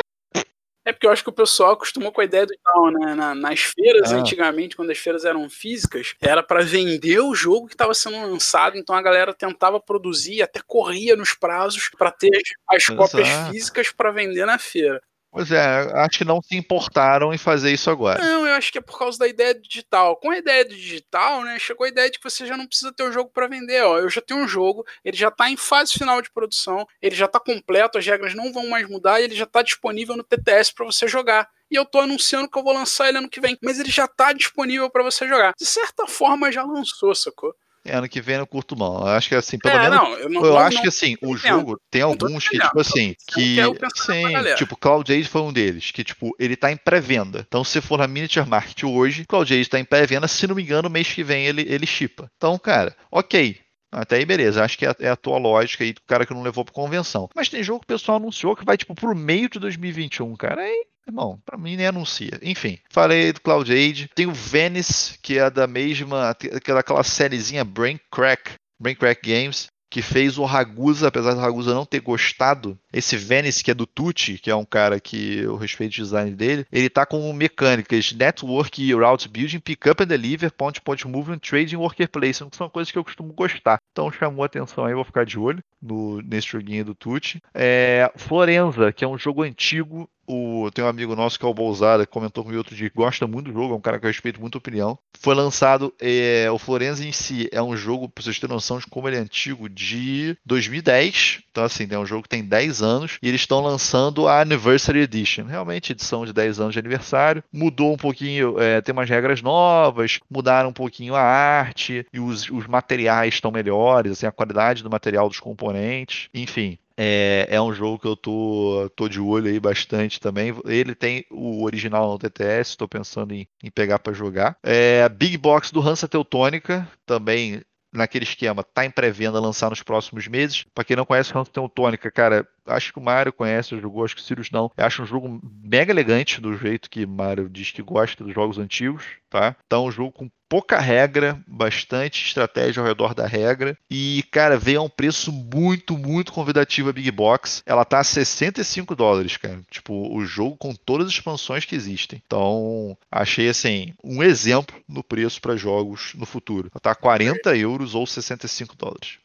É 0.89 0.93
porque 0.93 1.05
eu 1.05 1.11
acho 1.11 1.25
que 1.25 1.31
o 1.31 1.33
pessoal 1.33 1.73
acostumou 1.73 2.13
com 2.13 2.21
a 2.21 2.25
ideia 2.25 2.47
do 2.47 2.55
tal, 2.63 2.93
né? 2.93 3.13
Na, 3.17 3.35
nas 3.35 3.59
feiras, 3.61 4.13
Ah. 4.13 4.19
antigamente, 4.19 4.77
quando 4.77 4.91
as 4.93 4.99
feiras 4.99 5.25
eram 5.25 5.51
físicas, 5.51 6.15
era 6.21 6.45
para 6.45 6.63
vender 6.63 7.19
o 7.19 7.35
jogo 7.35 7.67
que 7.67 7.75
estava 7.75 7.93
sendo 7.93 8.17
lançado, 8.21 8.79
então 8.79 8.95
a 8.95 9.03
galera 9.03 9.35
tentava 9.35 9.81
produzir, 9.81 10.43
até 10.43 10.61
corria 10.65 11.17
nos 11.17 11.35
prazos 11.35 11.91
para 11.99 12.13
ter 12.13 12.31
as, 12.71 12.87
as 12.89 12.97
cópias 12.97 13.27
Exato. 13.29 13.51
físicas 13.53 13.91
para 13.91 14.13
vender 14.13 14.47
na 14.47 14.59
feira. 14.61 15.03
Pois 15.37 15.53
é, 15.53 15.93
acho 15.97 16.17
que 16.17 16.25
não 16.25 16.41
se 16.41 16.57
importaram 16.57 17.31
em 17.31 17.37
fazer 17.37 17.71
isso 17.71 17.91
agora. 17.91 18.25
Não, 18.25 18.47
eu 18.47 18.55
acho 18.55 18.73
que 18.73 18.79
é 18.79 18.81
por 18.81 18.99
causa 18.99 19.19
da 19.19 19.29
ideia 19.29 19.55
digital. 19.55 20.17
Com 20.17 20.31
a 20.31 20.39
ideia 20.39 20.65
digital, 20.65 21.43
né, 21.43 21.59
chegou 21.59 21.85
a 21.85 21.91
ideia 21.91 22.11
de 22.11 22.19
que 22.19 22.25
você 22.25 22.47
já 22.47 22.57
não 22.57 22.67
precisa 22.67 22.91
ter 22.91 23.03
o 23.03 23.13
jogo 23.13 23.31
para 23.35 23.47
vender. 23.47 23.83
Ó, 23.83 23.99
eu 23.99 24.09
já 24.09 24.23
tenho 24.23 24.41
um 24.41 24.49
jogo, 24.49 24.83
ele 25.05 25.15
já 25.15 25.29
está 25.29 25.51
em 25.51 25.57
fase 25.59 25.93
final 25.93 26.23
de 26.23 26.31
produção, 26.31 26.87
ele 27.03 27.15
já 27.15 27.27
está 27.27 27.39
completo, 27.39 27.99
as 27.99 28.07
regras 28.07 28.35
não 28.35 28.51
vão 28.51 28.67
mais 28.67 28.89
mudar 28.89 29.21
e 29.21 29.25
ele 29.25 29.35
já 29.35 29.45
está 29.45 29.61
disponível 29.61 30.17
no 30.17 30.25
TTS 30.25 30.73
para 30.73 30.87
você 30.87 31.07
jogar. 31.07 31.47
E 31.71 31.75
eu 31.75 31.85
tô 31.85 32.01
anunciando 32.01 32.49
que 32.49 32.59
eu 32.59 32.65
vou 32.65 32.73
lançar 32.73 33.11
ele 33.11 33.19
ano 33.19 33.29
que 33.29 33.39
vem, 33.39 33.59
mas 33.63 33.79
ele 33.79 33.91
já 33.91 34.09
tá 34.09 34.33
disponível 34.33 34.89
para 34.89 35.03
você 35.03 35.29
jogar. 35.29 35.53
De 35.55 35.67
certa 35.67 36.07
forma 36.07 36.51
já 36.51 36.63
lançou, 36.63 37.15
sacou? 37.15 37.55
É, 37.87 37.97
ano 37.97 38.09
que 38.09 38.21
vem 38.21 38.37
eu 38.37 38.47
curto 38.47 38.77
mão. 38.77 39.01
Eu 39.01 39.07
acho 39.09 39.29
que 39.29 39.35
assim, 39.35 39.59
pelo 39.59 39.75
é, 39.77 39.83
menos. 39.83 39.97
não, 39.97 40.15
eu 40.19 40.29
não 40.29 40.45
Eu 40.45 40.59
acho 40.59 40.77
não- 40.77 40.83
que 40.83 40.89
assim, 40.89 41.17
o 41.23 41.37
jogo 41.37 41.81
tem 41.91 42.03
alguns 42.03 42.49
que, 42.49 42.59
tipo 42.59 42.81
assim, 42.81 43.15
que. 43.29 43.57
Sim, 43.97 44.55
tipo, 44.57 44.77
Cloud 44.77 45.13
Age 45.13 45.29
foi 45.29 45.43
um 45.43 45.53
deles, 45.53 45.91
que, 45.91 46.05
tipo, 46.05 46.35
ele 46.39 46.57
tá 46.57 46.71
em 46.71 46.77
pré-venda. 46.77 47.45
Então, 47.47 47.63
se 47.65 47.81
for 47.81 47.99
na 47.99 48.07
Miniature 48.07 48.49
Market 48.49 48.85
hoje, 48.85 49.25
Cloud 49.27 49.53
Age 49.53 49.69
tá 49.69 49.79
em 49.79 49.85
pré-venda, 49.85 50.29
se 50.29 50.47
não 50.47 50.55
me 50.55 50.63
engano, 50.63 50.91
mês 50.91 51.13
que 51.13 51.23
vem 51.23 51.47
ele, 51.47 51.63
ele 51.63 51.87
chipa. 51.87 52.31
Então, 52.37 52.59
cara, 52.59 52.95
ok. 53.11 53.59
Até 53.93 54.17
aí, 54.17 54.27
beleza. 54.27 54.63
Acho 54.65 54.77
que 54.77 54.85
é, 54.85 54.95
é 55.01 55.09
a 55.09 55.17
tua 55.17 55.39
lógica 55.39 55.83
aí 55.85 55.93
do 55.93 56.01
cara 56.07 56.27
que 56.27 56.35
não 56.35 56.43
levou 56.43 56.65
pra 56.65 56.75
convenção. 56.75 57.31
Mas 57.35 57.49
tem 57.49 57.63
jogo 57.63 57.81
que 57.81 57.85
o 57.85 57.97
pessoal 57.97 58.19
anunciou 58.19 58.55
que 58.57 58.65
vai, 58.65 58.77
tipo, 58.77 58.95
pro 58.95 59.15
meio 59.15 59.49
de 59.49 59.59
2021, 59.59 60.35
cara. 60.37 60.61
Aí, 60.61 60.85
irmão, 61.07 61.41
pra 61.45 61.57
mim 61.57 61.77
nem 61.77 61.87
anuncia. 61.87 62.39
Enfim, 62.43 62.79
falei 62.91 63.33
do 63.33 63.41
Cloud 63.41 63.73
Age. 63.73 64.09
Tem 64.15 64.27
o 64.27 64.33
Venice, 64.33 65.19
que 65.21 65.39
é 65.39 65.49
da 65.51 65.67
mesma, 65.67 66.31
aquela, 66.31 66.81
aquela 66.81 67.05
sériezinha 67.05 67.65
Brain 67.65 67.99
Crack, 68.11 68.55
Brain 68.81 68.95
Crack 68.95 69.21
Games. 69.23 69.67
Que 69.89 70.03
fez 70.03 70.37
o 70.37 70.45
Ragusa, 70.45 71.07
apesar 71.07 71.33
do 71.33 71.41
Ragusa 71.41 71.73
não 71.73 71.87
ter 71.87 72.01
gostado. 72.01 72.77
Esse 72.93 73.17
Venice, 73.17 73.63
que 73.63 73.71
é 73.71 73.75
do 73.75 73.87
Tucci, 73.87 74.37
que 74.37 74.51
é 74.51 74.55
um 74.55 74.65
cara 74.65 74.99
que 74.99 75.39
eu 75.39 75.55
respeito 75.55 75.93
o 75.93 76.03
design 76.03 76.33
dele, 76.33 76.67
ele 76.73 76.91
tá 76.91 77.07
com 77.07 77.33
mecânicas 77.33 78.13
Network 78.13 78.93
Route 78.93 79.29
Building, 79.29 79.61
Pick 79.61 79.87
Up 79.87 80.03
and 80.03 80.09
Deliver, 80.09 80.53
Point 80.53 80.81
Point 80.81 81.07
Movement, 81.07 81.39
Trading 81.39 81.77
Worker 81.77 82.09
Placement, 82.11 82.51
que 82.51 82.57
são 82.57 82.69
coisas 82.69 82.91
que 82.91 82.99
eu 82.99 83.05
costumo 83.05 83.33
gostar. 83.33 83.79
Então 83.93 84.11
chamou 84.11 84.45
atenção 84.45 84.85
aí, 84.85 84.93
vou 84.93 85.05
ficar 85.05 85.25
de 85.25 85.39
olho 85.39 85.63
no, 85.81 86.21
nesse 86.21 86.49
joguinho 86.49 86.85
do 86.85 86.95
Tucci. 86.95 87.41
É, 87.55 88.13
Florenza, 88.17 88.93
que 88.93 89.05
é 89.05 89.09
um 89.09 89.17
jogo 89.17 89.45
antigo. 89.45 90.11
O, 90.27 90.71
tem 90.73 90.85
um 90.85 90.89
amigo 90.89 91.15
nosso 91.15 91.39
que 91.39 91.45
é 91.45 91.49
o 91.49 91.55
Bolzada, 91.55 92.05
que 92.05 92.13
comentou 92.13 92.43
comigo 92.43 92.59
outro 92.59 92.75
dia 92.75 92.91
que 92.91 92.97
gosta 92.97 93.27
muito 93.27 93.47
do 93.47 93.53
jogo, 93.53 93.75
é 93.75 93.77
um 93.77 93.81
cara 93.81 93.99
que 93.99 94.07
eu 94.07 94.11
respeito 94.11 94.41
muito 94.41 94.57
a 94.57 94.59
opinião. 94.59 94.99
Foi 95.21 95.35
lançado, 95.35 95.93
é, 96.01 96.49
o 96.51 96.59
Florenza 96.59 97.05
em 97.05 97.13
si 97.13 97.49
é 97.53 97.63
um 97.63 97.77
jogo, 97.77 98.09
pra 98.09 98.23
vocês 98.23 98.39
terem 98.39 98.55
noção 98.55 98.79
de 98.79 98.87
como 98.87 99.09
ele 99.09 99.17
é 99.17 99.21
antigo, 99.21 99.69
de 99.69 100.37
2010. 100.45 101.43
Então, 101.51 101.65
assim, 101.65 101.87
é 101.91 101.99
um 101.99 102.07
jogo 102.07 102.25
que 102.25 102.29
tem 102.29 102.45
10 102.45 102.83
anos 102.83 103.19
e 103.23 103.29
eles 103.29 103.41
estão 103.41 103.61
lançando 103.61 104.29
a 104.29 104.43
Anniversary 104.43 105.01
Edition. 105.01 105.45
Realmente, 105.45 105.93
edição 105.93 106.27
de 106.27 106.33
10 106.33 106.61
anos 106.61 106.73
de 106.75 106.79
aniversário. 106.79 107.43
Mudou 107.53 107.93
um 107.93 107.97
pouquinho, 107.97 108.61
é, 108.61 108.81
tem 108.81 108.93
umas 108.93 109.09
regras 109.09 109.41
novas, 109.41 110.21
mudaram 110.31 110.69
um 110.69 110.73
pouquinho 110.73 111.15
a 111.15 111.23
arte 111.23 112.07
e 112.13 112.21
os, 112.21 112.51
os 112.51 112.67
materiais 112.67 113.35
estão 113.35 113.51
melhores, 113.51 114.13
assim, 114.13 114.27
a 114.27 114.33
qualidade 114.33 114.83
do 114.83 114.91
material 114.91 115.29
dos 115.29 115.41
componentes. 115.41 116.29
Enfim, 116.35 116.79
é, 116.97 117.47
é 117.51 117.61
um 117.61 117.73
jogo 117.73 117.99
que 117.99 118.07
eu 118.07 118.17
tô, 118.17 118.91
tô 118.97 119.09
de 119.09 119.21
olho 119.21 119.49
aí 119.49 119.61
bastante 119.61 120.19
também. 120.19 120.55
Ele 120.65 120.95
tem 120.95 121.25
o 121.31 121.65
original 121.65 122.11
no 122.11 122.19
TTS, 122.19 122.71
estou 122.71 122.89
pensando 122.89 123.35
em, 123.35 123.47
em 123.63 123.71
pegar 123.71 123.99
para 123.99 124.13
jogar. 124.13 124.57
É, 124.63 125.09
Big 125.09 125.37
Box 125.37 125.73
do 125.73 125.81
Hansa 125.81 126.09
Teutônica, 126.09 126.89
também 127.05 127.63
naquele 127.93 128.25
esquema, 128.25 128.63
tá 128.63 128.85
em 128.85 128.91
pré-venda, 128.91 129.41
lançar 129.41 129.71
nos 129.71 129.83
próximos 129.83 130.29
meses. 130.29 130.65
Para 130.75 130.85
quem 130.85 130.97
não 130.97 131.07
conhece 131.07 131.37
Hansa 131.37 131.51
Teutônica, 131.51 132.11
cara, 132.11 132.47
acho 132.67 132.93
que 132.93 132.99
o 132.99 133.03
Mário 133.03 133.33
conhece, 133.33 133.79
jogou, 133.81 134.05
acho 134.05 134.15
que 134.15 134.21
o 134.21 134.25
Sirius 134.25 134.51
não. 134.51 134.71
Eu 134.77 134.85
acho 134.85 135.03
um 135.03 135.07
jogo 135.07 135.41
mega 135.63 135.93
elegante, 135.93 136.41
do 136.41 136.57
jeito 136.57 136.91
que 136.91 137.05
o 137.05 137.09
Mário 137.09 137.49
diz 137.49 137.71
que 137.71 137.83
gosta 137.83 138.23
dos 138.23 138.35
jogos 138.35 138.59
antigos, 138.59 139.05
tá? 139.31 139.57
Então, 139.67 139.87
um 139.87 139.91
jogo 139.91 140.13
com 140.13 140.31
pouca 140.49 140.79
regra, 140.79 141.39
bastante 141.47 142.25
estratégia 142.27 142.81
ao 142.81 142.87
redor 142.87 143.15
da 143.15 143.27
regra. 143.27 143.77
E, 143.91 144.25
cara, 144.31 144.59
veio 144.59 144.81
a 144.81 144.83
um 144.85 144.89
preço 144.89 145.33
muito, 145.33 145.97
muito 145.97 146.33
convidativo 146.33 146.91
a 146.91 146.93
Big 146.93 147.11
Box. 147.11 147.63
Ela 147.67 147.85
tá 147.85 147.99
a 148.01 148.05
65 148.05 148.95
dólares, 148.95 149.37
cara. 149.37 149.61
Tipo, 149.71 150.15
o 150.15 150.25
jogo 150.25 150.57
com 150.57 150.75
todas 150.75 151.07
as 151.09 151.13
expansões 151.13 151.65
que 151.65 151.75
existem. 151.75 152.23
Então, 152.27 152.97
achei, 153.11 153.49
assim, 153.49 153.93
um 154.03 154.23
exemplo 154.23 154.77
no 154.89 155.03
preço 155.03 155.41
para 155.41 155.57
jogos 155.57 156.13
no 156.15 156.27
futuro. 156.27 156.69
Ela 156.73 156.81
tá 156.81 156.91
a 156.93 156.95
40 156.95 157.57
euros 157.57 157.95
ou 157.95 158.07
65 158.07 158.77
dólares. 158.77 159.19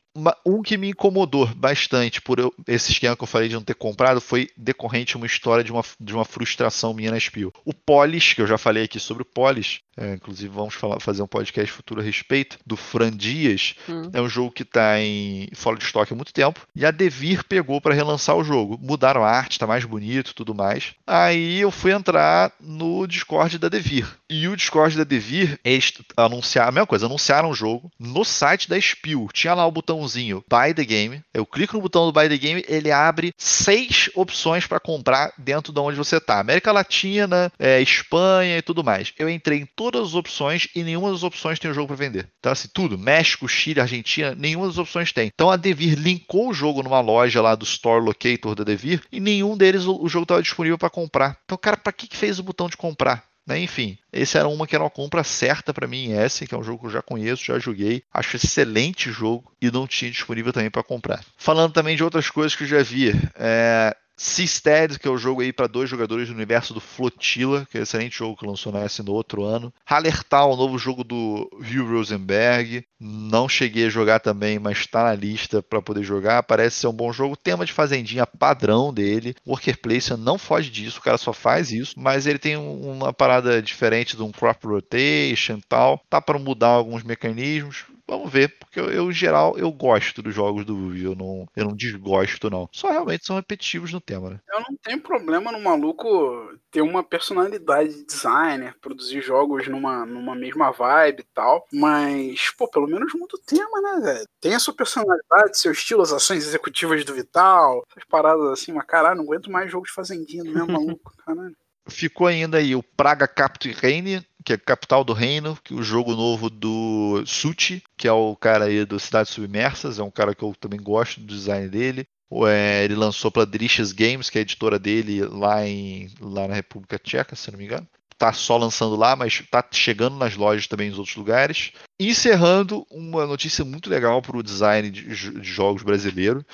Um 0.45 0.62
que 0.62 0.75
me 0.77 0.89
incomodou 0.89 1.47
bastante 1.55 2.21
por 2.21 2.38
eu- 2.38 2.53
esse 2.67 2.91
esquema 2.91 3.15
que 3.15 3.23
eu 3.23 3.27
falei 3.27 3.47
de 3.47 3.55
não 3.55 3.63
ter 3.63 3.75
comprado 3.75 4.19
foi 4.19 4.49
decorrente 4.57 5.15
uma 5.15 5.25
história 5.25 5.63
de 5.63 5.71
uma, 5.71 5.81
de 5.97 6.13
uma 6.13 6.25
frustração 6.25 6.93
minha 6.93 7.12
na 7.12 7.17
Spiel. 7.19 7.53
O 7.63 7.73
Polis, 7.73 8.34
que 8.34 8.41
eu 8.41 8.47
já 8.47 8.57
falei 8.57 8.84
aqui 8.84 8.99
sobre 8.99 9.23
o 9.23 9.25
Polis, 9.25 9.79
É, 9.97 10.13
inclusive, 10.13 10.54
vamos 10.54 10.73
falar, 10.73 10.99
fazer 10.99 11.21
um 11.21 11.27
podcast 11.27 11.71
futuro 11.71 12.01
a 12.01 12.04
respeito 12.04 12.58
do 12.65 12.77
Fran 12.77 13.12
Dias. 13.12 13.75
Hum. 13.89 14.10
É 14.13 14.21
um 14.21 14.30
jogo 14.30 14.51
que 14.51 14.63
está 14.63 14.99
em 14.99 15.49
fora 15.54 15.77
de 15.77 15.84
estoque 15.84 16.13
há 16.13 16.15
muito 16.15 16.34
tempo. 16.34 16.62
E 16.75 16.86
a 16.86 16.91
Devir 16.91 17.43
pegou 17.45 17.82
para 17.82 17.93
relançar 17.93 18.36
o 18.36 18.43
jogo. 18.43 18.80
Mudaram 18.82 19.23
a 19.23 19.30
arte, 19.30 19.54
está 19.54 19.67
mais 19.67 19.86
bonito 19.86 20.34
tudo 20.34 20.56
mais. 20.56 20.93
Aí 21.06 21.60
eu 21.60 21.71
fui 21.71 21.91
entrar 21.91 22.51
no 22.60 23.06
Discord 23.06 23.58
da 23.58 23.69
Devir. 23.69 24.08
E 24.30 24.47
o 24.47 24.56
Discord 24.56 24.97
da 24.97 25.04
Devir, 25.04 25.60
eles 25.63 25.93
anunciaram 26.15 26.69
a 26.69 26.71
mesma 26.71 26.88
coisa, 26.88 27.06
anunciaram 27.06 27.49
o 27.49 27.54
jogo 27.54 27.91
no 27.99 28.23
site 28.23 28.69
da 28.69 28.80
Spiel. 28.80 29.27
Tinha 29.34 29.54
lá 29.54 29.65
o 29.65 29.71
botãozinho 29.71 30.43
Buy 30.49 30.73
the 30.73 30.86
Game. 30.86 31.21
Eu 31.34 31.45
clico 31.45 31.75
no 31.75 31.82
botão 31.82 32.06
do 32.06 32.13
Buy 32.13 32.30
the 32.30 32.38
Game, 32.38 32.63
ele 32.67 32.91
abre 32.91 33.34
seis 33.38 34.10
opções 34.15 34.65
para 34.65 34.80
comprar 34.80 35.34
dentro 35.38 35.73
de 35.73 35.80
onde 35.80 35.97
você 35.97 36.17
está. 36.17 36.39
América 36.39 36.71
Latina, 36.71 37.51
é, 37.60 37.82
Espanha 37.82 38.58
e 38.58 38.62
tudo 38.62 38.84
mais. 38.84 39.13
Eu 39.17 39.30
entrei 39.30 39.60
em 39.60 39.65
todas 39.81 40.09
as 40.09 40.13
opções 40.13 40.67
e 40.75 40.83
nenhuma 40.83 41.11
das 41.11 41.23
opções 41.23 41.57
tem 41.57 41.71
o 41.71 41.73
jogo 41.73 41.87
para 41.87 41.95
vender. 41.95 42.29
Então, 42.37 42.51
assim, 42.51 42.69
tudo, 42.71 42.99
México, 42.99 43.47
Chile, 43.47 43.81
Argentina, 43.81 44.35
nenhuma 44.35 44.67
das 44.67 44.77
opções 44.77 45.11
tem. 45.11 45.31
Então 45.33 45.49
a 45.49 45.55
Devir 45.55 45.97
linkou 45.97 46.49
o 46.49 46.53
jogo 46.53 46.83
numa 46.83 46.99
loja 46.99 47.41
lá 47.41 47.55
do 47.55 47.65
Store 47.65 47.99
Locator 47.99 48.53
da 48.53 48.63
Devir 48.63 49.01
e 49.11 49.19
nenhum 49.19 49.57
deles 49.57 49.85
o, 49.85 49.99
o 49.99 50.07
jogo 50.07 50.25
estava 50.25 50.43
disponível 50.43 50.77
para 50.77 50.91
comprar. 50.91 51.35
Então, 51.45 51.57
cara, 51.57 51.77
para 51.77 51.91
que, 51.91 52.05
que 52.05 52.15
fez 52.15 52.37
o 52.37 52.43
botão 52.43 52.69
de 52.69 52.77
comprar? 52.77 53.23
Né? 53.47 53.59
Enfim, 53.59 53.97
esse 54.13 54.37
era 54.37 54.47
uma 54.47 54.67
que 54.67 54.75
era 54.75 54.83
uma 54.83 54.89
compra 54.89 55.23
certa 55.23 55.73
para 55.73 55.87
mim 55.87 56.05
em 56.05 56.13
S, 56.13 56.45
que 56.45 56.53
é 56.53 56.57
um 56.57 56.63
jogo 56.63 56.81
que 56.81 56.85
eu 56.85 56.91
já 56.91 57.01
conheço, 57.01 57.43
já 57.43 57.57
joguei, 57.57 58.03
acho 58.13 58.35
excelente 58.35 59.11
jogo 59.11 59.51
e 59.59 59.71
não 59.71 59.87
tinha 59.87 60.11
disponível 60.11 60.53
também 60.53 60.69
para 60.69 60.83
comprar. 60.83 61.23
Falando 61.37 61.73
também 61.73 61.95
de 61.95 62.03
outras 62.03 62.29
coisas 62.29 62.55
que 62.55 62.63
eu 62.63 62.67
já 62.67 62.83
vi, 62.83 63.09
é, 63.35 63.95
Seastead, 64.21 64.99
que 64.99 65.07
é 65.07 65.12
o 65.12 65.17
jogo 65.17 65.41
aí 65.41 65.51
para 65.51 65.65
dois 65.65 65.89
jogadores 65.89 66.27
do 66.27 66.36
universo 66.36 66.75
do 66.75 66.79
Flotilla, 66.79 67.65
que 67.71 67.75
é 67.75 67.79
um 67.79 67.84
excelente 67.84 68.15
jogo 68.15 68.38
que 68.38 68.45
lançou 68.45 68.71
na 68.71 68.81
S 68.81 69.01
no 69.01 69.13
outro 69.13 69.43
ano. 69.43 69.73
Hallertal, 69.84 70.53
o 70.53 70.55
novo 70.55 70.77
jogo 70.77 71.03
do 71.03 71.49
Hugh 71.53 71.91
Rosenberg. 71.91 72.86
Não 72.99 73.49
cheguei 73.49 73.88
a 73.88 73.89
jogar 73.89 74.19
também, 74.19 74.60
mas 74.60 74.77
está 74.77 75.05
na 75.05 75.15
lista 75.15 75.63
para 75.63 75.81
poder 75.81 76.03
jogar. 76.03 76.43
Parece 76.43 76.81
ser 76.81 76.88
um 76.88 76.93
bom 76.93 77.12
jogo. 77.12 77.36
Tema 77.36 77.65
de 77.65 77.73
fazendinha 77.73 78.27
padrão 78.27 78.93
dele. 78.93 79.34
Worker 79.45 79.81
Placement 79.81 80.17
não 80.17 80.38
foge 80.38 80.69
disso, 80.69 80.99
o 80.99 81.01
cara 81.01 81.17
só 81.17 81.34
faz 81.34 81.71
isso. 81.71 81.95
Mas 81.97 82.27
ele 82.27 82.38
tem 82.38 82.57
uma 82.57 83.12
parada 83.12 83.60
diferente 83.60 84.15
de 84.15 84.21
um 84.21 84.31
crop 84.31 84.67
rotation 84.67 85.57
e 85.57 85.63
tal. 85.67 85.99
Tá 86.07 86.21
para 86.21 86.38
mudar 86.38 86.67
alguns 86.67 87.01
mecanismos. 87.01 87.86
Vamos 88.12 88.30
ver, 88.30 88.50
porque 88.60 88.78
eu, 88.78 88.91
eu, 88.91 89.10
em 89.10 89.13
geral, 89.13 89.58
eu 89.58 89.71
gosto 89.71 90.21
dos 90.21 90.36
jogos 90.36 90.65
do 90.65 90.76
Ruby, 90.76 91.06
eu 91.06 91.15
não, 91.15 91.47
eu 91.56 91.63
não 91.63 91.74
desgosto, 91.74 92.50
não. 92.50 92.67
Só 92.69 92.91
realmente 92.91 93.26
são 93.26 93.38
repetitivos 93.38 93.93
no 93.93 94.02
tema, 94.02 94.32
né? 94.32 94.39
Eu 94.54 94.60
não 94.60 94.76
tenho 94.84 95.00
problema 95.00 95.50
no 95.50 95.62
maluco 95.62 96.54
ter 96.69 96.82
uma 96.82 97.06
personalidade 97.06 97.95
de 97.95 98.04
designer, 98.04 98.76
produzir 98.82 99.21
jogos 99.21 99.65
numa, 99.69 100.06
numa 100.06 100.36
mesma 100.36 100.71
vibe 100.71 101.21
e 101.21 101.28
tal, 101.34 101.65
mas, 101.71 102.52
pô, 102.58 102.67
pelo 102.67 102.86
menos 102.86 103.13
muda 103.13 103.38
o 103.38 103.45
tema, 103.45 103.80
né, 103.80 104.02
velho? 104.04 104.28
Tem 104.41 104.56
a 104.56 104.60
sua 104.60 104.74
personalidade, 104.74 105.58
seu 105.58 105.71
estilo, 105.71 106.02
as 106.02 106.12
ações 106.12 106.45
executivas 106.45 107.06
do 107.06 107.13
Vital, 107.13 107.82
essas 107.89 108.04
paradas 108.04 108.45
assim, 108.47 108.74
mas 108.74 108.86
caralho, 108.86 109.15
não 109.15 109.24
aguento 109.24 109.50
mais 109.50 109.71
jogos 109.71 109.88
de 109.88 109.95
fazendinha 109.95 110.43
do 110.43 110.52
mesmo 110.52 110.67
maluco, 110.67 111.13
caralho. 111.26 111.56
Ficou 111.88 112.28
ainda 112.28 112.58
aí 112.58 112.76
o 112.76 112.84
Praga 112.84 113.28
Captain 113.28 113.71
Reign, 113.71 114.26
que 114.43 114.54
é 114.54 114.58
capital 114.58 115.04
do 115.04 115.13
reino, 115.13 115.58
que 115.63 115.73
é 115.73 115.77
o 115.77 115.84
jogo 115.84 116.15
novo 116.15 116.49
do 116.49 117.23
Suchi, 117.25 117.84
que 117.97 118.08
é 118.08 118.12
o 118.12 118.36
cara 118.36 118.65
aí 118.65 118.86
do 118.86 118.99
Cidades 118.99 119.32
Submersas, 119.32 119.99
é 119.99 120.04
um 120.04 120.12
cara 120.12 120.34
que 120.36 120.43
eu 120.43 120.54
também 120.60 120.82
gosto 120.82 121.19
do 121.19 121.27
design 121.27 121.67
dele. 121.67 122.06
É, 122.47 122.86
ele 122.86 122.95
lançou 122.95 123.30
para 123.30 123.45
Drishas 123.45 123.91
Games, 123.91 124.30
que 124.30 124.38
é 124.38 124.39
a 124.39 124.43
editora 124.43 124.80
dele 124.80 125.25
lá, 125.25 125.67
em, 125.67 126.10
lá 126.19 126.47
na 126.47 126.56
República 126.56 126.97
Tcheca, 126.97 127.36
se 127.36 127.51
não 127.51 127.60
me 127.60 127.65
engano. 127.65 127.88
Tá 128.17 128.32
só 128.32 128.56
lançando 128.56 128.95
lá, 128.95 129.15
mas 129.15 129.43
tá 129.49 129.65
chegando 129.71 130.15
nas 130.15 130.36
lojas 130.36 130.67
também 130.67 130.89
em 130.89 130.95
outros 130.95 131.15
lugares. 131.15 131.71
Encerrando 131.99 132.86
uma 132.89 133.25
notícia 133.25 133.65
muito 133.65 133.89
legal 133.89 134.21
para 134.21 134.38
o 134.38 134.43
design 134.43 134.89
de, 134.89 135.04
de 135.10 135.43
jogos 135.43 135.84
brasileiro, 135.84 136.45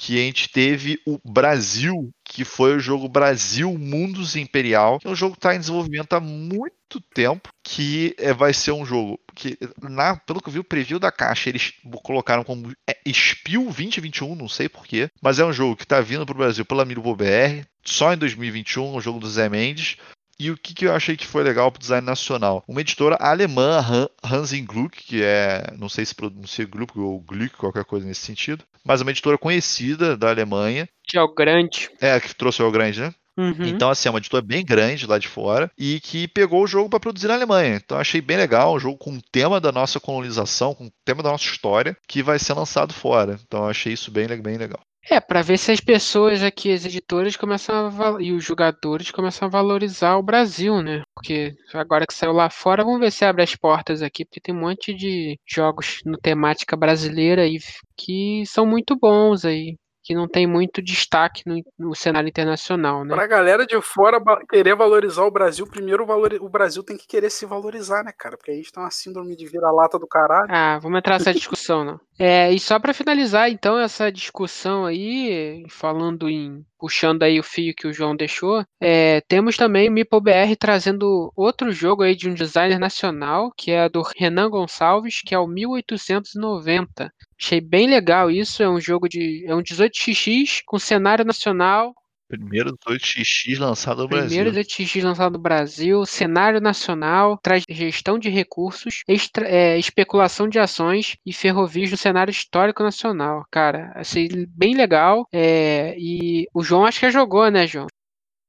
que 0.00 0.18
a 0.18 0.22
gente 0.22 0.48
teve 0.48 0.98
o 1.06 1.20
Brasil, 1.22 2.10
que 2.24 2.42
foi 2.42 2.74
o 2.74 2.80
jogo 2.80 3.06
Brasil 3.06 3.76
Mundos 3.76 4.34
Imperial, 4.34 4.98
que 4.98 5.06
é 5.06 5.10
um 5.10 5.14
jogo 5.14 5.34
que 5.34 5.38
está 5.40 5.54
em 5.54 5.58
desenvolvimento 5.58 6.14
há 6.14 6.20
muito 6.20 6.98
tempo, 7.14 7.50
que 7.62 8.14
é, 8.16 8.32
vai 8.32 8.54
ser 8.54 8.72
um 8.72 8.86
jogo 8.86 9.20
que, 9.34 9.58
na, 9.78 10.16
pelo 10.16 10.40
que 10.40 10.48
eu 10.48 10.52
vi 10.54 10.58
o 10.58 10.64
preview 10.64 10.98
da 10.98 11.12
caixa, 11.12 11.50
eles 11.50 11.74
colocaram 12.02 12.42
como 12.42 12.72
é, 12.88 12.96
Spiel 13.12 13.64
2021, 13.64 14.34
não 14.34 14.48
sei 14.48 14.70
porquê, 14.70 15.10
mas 15.20 15.38
é 15.38 15.44
um 15.44 15.52
jogo 15.52 15.76
que 15.76 15.84
está 15.84 16.00
vindo 16.00 16.24
para 16.24 16.34
o 16.34 16.38
Brasil 16.38 16.64
pela 16.64 16.86
Mirbo 16.86 17.14
BR, 17.14 17.62
só 17.84 18.14
em 18.14 18.16
2021, 18.16 18.96
um 18.96 19.00
jogo 19.02 19.20
do 19.20 19.28
Zé 19.28 19.50
Mendes, 19.50 19.98
e 20.40 20.50
o 20.50 20.56
que, 20.56 20.72
que 20.72 20.86
eu 20.86 20.94
achei 20.94 21.18
que 21.18 21.26
foi 21.26 21.42
legal 21.42 21.70
para 21.70 21.78
o 21.78 21.80
design 21.80 22.06
nacional? 22.06 22.64
Uma 22.66 22.80
editora 22.80 23.16
alemã, 23.20 24.08
Hansen 24.24 24.64
Gluck, 24.64 25.04
que 25.04 25.22
é, 25.22 25.74
não 25.78 25.88
sei 25.88 26.06
se 26.06 26.14
pronuncia 26.14 26.64
Gluck 26.64 26.98
ou 26.98 27.20
Gluck, 27.20 27.56
qualquer 27.56 27.84
coisa 27.84 28.06
nesse 28.06 28.22
sentido, 28.22 28.64
mas 28.82 29.02
uma 29.02 29.10
editora 29.10 29.36
conhecida 29.36 30.16
da 30.16 30.30
Alemanha. 30.30 30.88
Que 31.06 31.18
é 31.18 31.22
o 31.22 31.34
grande. 31.34 31.90
É, 32.00 32.18
que 32.18 32.34
trouxe 32.34 32.62
o 32.62 32.70
grande, 32.70 33.00
né? 33.00 33.14
Uhum. 33.36 33.66
Então, 33.66 33.90
assim, 33.90 34.08
é 34.08 34.10
uma 34.10 34.18
editora 34.18 34.42
bem 34.42 34.64
grande 34.64 35.06
lá 35.06 35.18
de 35.18 35.28
fora 35.28 35.70
e 35.78 36.00
que 36.00 36.26
pegou 36.28 36.62
o 36.62 36.66
jogo 36.66 36.88
para 36.88 37.00
produzir 37.00 37.28
na 37.28 37.34
Alemanha. 37.34 37.76
Então, 37.76 37.98
achei 37.98 38.20
bem 38.20 38.36
legal, 38.36 38.74
um 38.74 38.80
jogo 38.80 38.98
com 38.98 39.12
o 39.14 39.22
tema 39.32 39.60
da 39.60 39.70
nossa 39.70 40.00
colonização, 40.00 40.74
com 40.74 40.86
o 40.86 40.92
tema 41.04 41.22
da 41.22 41.30
nossa 41.30 41.44
história, 41.44 41.96
que 42.08 42.22
vai 42.22 42.38
ser 42.38 42.54
lançado 42.54 42.92
fora. 42.92 43.38
Então, 43.46 43.66
achei 43.66 43.92
isso 43.92 44.10
bem, 44.10 44.26
bem 44.40 44.56
legal. 44.56 44.80
É, 45.08 45.18
para 45.18 45.42
ver 45.42 45.58
se 45.58 45.72
as 45.72 45.80
pessoas 45.80 46.42
aqui, 46.42 46.72
as 46.72 46.84
editoras, 46.84 47.36
começam 47.36 47.88
a 47.88 48.22
e 48.22 48.32
os 48.32 48.44
jogadores 48.44 49.10
começam 49.10 49.46
a 49.46 49.50
valorizar 49.50 50.16
o 50.16 50.22
Brasil, 50.22 50.82
né? 50.82 51.02
Porque 51.14 51.54
agora 51.72 52.06
que 52.06 52.14
saiu 52.14 52.32
lá 52.32 52.50
fora, 52.50 52.84
vamos 52.84 53.00
ver 53.00 53.10
se 53.10 53.24
abre 53.24 53.42
as 53.42 53.56
portas 53.56 54.02
aqui, 54.02 54.24
porque 54.24 54.40
tem 54.40 54.54
um 54.54 54.60
monte 54.60 54.92
de 54.94 55.38
jogos 55.46 56.00
no 56.04 56.18
temática 56.18 56.76
brasileira 56.76 57.42
aí 57.42 57.58
que 57.96 58.44
são 58.46 58.66
muito 58.66 58.96
bons 58.96 59.44
aí 59.44 59.76
que 60.02 60.14
não 60.14 60.26
tem 60.26 60.46
muito 60.46 60.82
destaque 60.82 61.42
no, 61.46 61.62
no, 61.78 61.94
cenário 61.94 62.28
internacional, 62.28 63.04
né? 63.04 63.14
Pra 63.14 63.26
galera 63.26 63.66
de 63.66 63.80
fora 63.80 64.20
querer 64.48 64.74
valorizar 64.74 65.24
o 65.24 65.30
Brasil, 65.30 65.66
primeiro 65.66 66.06
o 66.40 66.48
Brasil 66.48 66.82
tem 66.82 66.96
que 66.96 67.06
querer 67.06 67.30
se 67.30 67.44
valorizar, 67.44 68.02
né, 68.02 68.12
cara? 68.16 68.36
Porque 68.36 68.50
a 68.50 68.54
gente 68.54 68.72
tem 68.72 68.82
uma 68.82 68.90
síndrome 68.90 69.36
de 69.36 69.46
vira-lata 69.46 69.98
do 69.98 70.08
caralho. 70.08 70.48
Ah, 70.50 70.78
vamos 70.78 70.98
entrar 70.98 71.18
nessa 71.18 71.34
discussão, 71.34 71.84
não. 71.84 72.00
É, 72.22 72.52
e 72.52 72.60
só 72.60 72.78
para 72.78 72.92
finalizar, 72.92 73.48
então, 73.48 73.78
essa 73.78 74.12
discussão 74.12 74.84
aí, 74.84 75.64
falando 75.70 76.28
em 76.28 76.62
puxando 76.78 77.22
aí 77.22 77.40
o 77.40 77.42
fio 77.42 77.74
que 77.74 77.86
o 77.86 77.94
João 77.94 78.14
deixou, 78.14 78.62
é, 78.78 79.22
temos 79.22 79.56
também 79.56 79.88
o 79.88 79.92
MipoBR 79.92 80.54
trazendo 80.54 81.32
outro 81.34 81.72
jogo 81.72 82.02
aí 82.02 82.14
de 82.14 82.28
um 82.28 82.34
designer 82.34 82.78
nacional, 82.78 83.50
que 83.56 83.70
é 83.70 83.88
do 83.88 84.02
Renan 84.02 84.50
Gonçalves, 84.50 85.22
que 85.22 85.34
é 85.34 85.38
o 85.38 85.46
1890. 85.46 87.10
Achei 87.40 87.58
bem 87.58 87.88
legal 87.88 88.30
isso, 88.30 88.62
é 88.62 88.68
um 88.68 88.78
jogo 88.78 89.08
de. 89.08 89.42
é 89.46 89.54
um 89.54 89.62
18xx 89.62 90.60
com 90.66 90.78
cenário 90.78 91.24
nacional, 91.24 91.94
Primeiro 92.30 92.76
18x 92.76 93.58
lançado 93.58 94.02
no 94.02 94.08
Brasil. 94.08 94.28
Primeiro 94.28 94.52
18x 94.52 95.02
lançado 95.02 95.32
no 95.32 95.38
Brasil, 95.40 96.06
cenário 96.06 96.60
nacional, 96.60 97.36
traz 97.42 97.64
gestão 97.68 98.20
de 98.20 98.30
recursos, 98.30 99.02
extra, 99.08 99.48
é, 99.48 99.76
especulação 99.76 100.48
de 100.48 100.60
ações 100.60 101.16
e 101.26 101.32
ferrovias 101.32 101.90
no 101.90 101.96
cenário 101.96 102.30
histórico 102.30 102.84
nacional. 102.84 103.44
Cara, 103.50 103.90
achei 103.96 104.28
bem 104.48 104.76
legal. 104.76 105.26
É, 105.32 105.96
e 105.98 106.46
o 106.54 106.62
João 106.62 106.84
acho 106.84 107.00
que 107.00 107.06
já 107.06 107.10
jogou, 107.10 107.50
né, 107.50 107.66
João? 107.66 107.88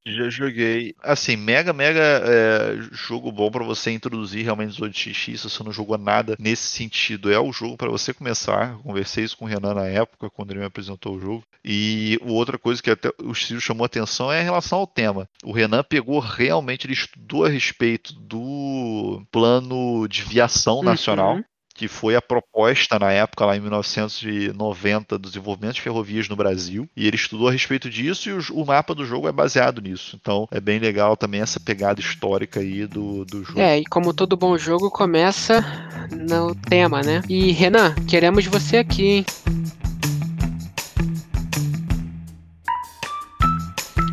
Já 0.05 0.29
joguei. 0.29 0.95
Assim, 1.03 1.35
mega, 1.35 1.71
mega 1.71 1.99
é, 1.99 2.77
jogo 2.91 3.31
bom 3.31 3.51
para 3.51 3.63
você 3.63 3.91
introduzir 3.91 4.43
realmente 4.43 4.81
18x. 4.81 5.37
Se 5.37 5.49
você 5.49 5.63
não 5.63 5.71
jogou 5.71 5.97
nada 5.97 6.35
nesse 6.39 6.69
sentido, 6.69 7.31
é 7.31 7.39
o 7.39 7.53
jogo 7.53 7.77
para 7.77 7.89
você 7.89 8.13
começar. 8.13 8.77
conversei 8.79 9.23
isso 9.23 9.37
com 9.37 9.45
o 9.45 9.47
Renan 9.47 9.75
na 9.75 9.85
época, 9.85 10.29
quando 10.29 10.51
ele 10.51 10.59
me 10.59 10.65
apresentou 10.65 11.15
o 11.15 11.19
jogo. 11.19 11.43
E 11.63 12.17
outra 12.23 12.57
coisa 12.57 12.81
que 12.81 12.89
até 12.89 13.11
o 13.21 13.35
Ciro 13.35 13.61
chamou 13.61 13.85
atenção 13.85 14.31
é 14.31 14.41
em 14.41 14.45
relação 14.45 14.79
ao 14.79 14.87
tema. 14.87 15.29
O 15.43 15.51
Renan 15.51 15.83
pegou 15.83 16.19
realmente, 16.19 16.87
ele 16.87 16.93
estudou 16.93 17.45
a 17.45 17.49
respeito 17.49 18.13
do 18.13 19.23
plano 19.31 20.07
de 20.07 20.23
viação 20.23 20.77
uhum. 20.77 20.83
nacional. 20.83 21.35
Uhum 21.35 21.43
que 21.81 21.87
foi 21.87 22.15
a 22.15 22.21
proposta 22.21 22.99
na 22.99 23.11
época, 23.11 23.43
lá 23.43 23.57
em 23.57 23.59
1990, 23.59 25.17
do 25.17 25.27
desenvolvimento 25.27 25.73
de 25.73 25.81
ferrovias 25.81 26.29
no 26.29 26.35
Brasil. 26.35 26.87
E 26.95 27.07
ele 27.07 27.15
estudou 27.15 27.47
a 27.47 27.51
respeito 27.51 27.89
disso 27.89 28.29
e 28.29 28.33
o, 28.33 28.61
o, 28.61 28.63
mapa 28.63 28.93
do 28.93 29.03
jogo 29.03 29.27
é 29.27 29.31
baseado 29.31 29.81
nisso. 29.81 30.15
Então 30.21 30.47
é 30.51 30.61
bem 30.61 30.77
legal 30.77 31.17
também 31.17 31.41
essa 31.41 31.59
pegada 31.59 31.99
histórica 31.99 32.59
aí 32.59 32.85
do, 32.85 33.25
do 33.25 33.43
jogo. 33.43 33.59
É, 33.59 33.79
e 33.79 33.85
como 33.85 34.13
todo 34.13 34.37
bom 34.37 34.55
jogo, 34.59 34.91
começa 34.91 35.65
no 36.11 36.53
tema, 36.53 37.01
né? 37.01 37.23
E 37.27 37.51
Renan, 37.51 37.95
queremos 38.07 38.45
você 38.45 38.77
aqui, 38.77 39.03
hein? 39.03 39.25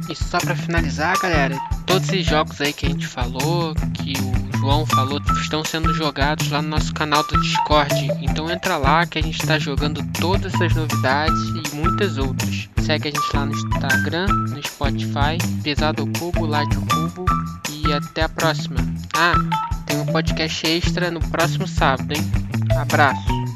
E 0.09 0.15
só 0.15 0.39
para 0.39 0.57
finalizar, 0.57 1.21
galera, 1.21 1.55
todos 1.87 2.09
esses 2.09 2.25
jogos 2.25 2.59
aí 2.63 2.73
que 2.73 2.87
a 2.87 2.89
gente 2.89 3.07
falou, 3.07 3.75
que 3.93 4.15
o 4.23 4.38
João 4.69 4.85
falou, 4.85 5.19
estão 5.41 5.65
sendo 5.65 5.95
jogados 5.95 6.51
lá 6.51 6.61
no 6.61 6.69
nosso 6.69 6.93
canal 6.93 7.27
do 7.27 7.41
Discord. 7.41 7.95
Então 8.21 8.51
entra 8.51 8.77
lá 8.77 9.07
que 9.07 9.19
a 9.19 9.23
gente 9.23 9.41
está 9.41 9.59
jogando 9.59 10.05
todas 10.21 10.53
essas 10.53 10.75
novidades 10.75 11.41
e 11.41 11.75
muitas 11.75 12.19
outras. 12.19 12.69
Segue 12.83 13.09
a 13.09 13.11
gente 13.11 13.35
lá 13.35 13.47
no 13.47 13.55
Instagram, 13.55 14.27
no 14.27 14.63
Spotify, 14.63 15.39
Pesado 15.63 16.07
Cubo, 16.19 16.45
Light 16.45 16.77
ao 16.77 16.83
Cubo 16.83 17.25
e 17.71 17.91
até 17.95 18.25
a 18.25 18.29
próxima. 18.29 18.77
Ah, 19.17 19.33
Tem 19.87 19.99
um 20.01 20.05
podcast 20.05 20.67
extra 20.67 21.11
no 21.11 21.21
próximo 21.31 21.67
sábado, 21.67 22.13
hein? 22.13 22.31
Abraço. 22.79 23.48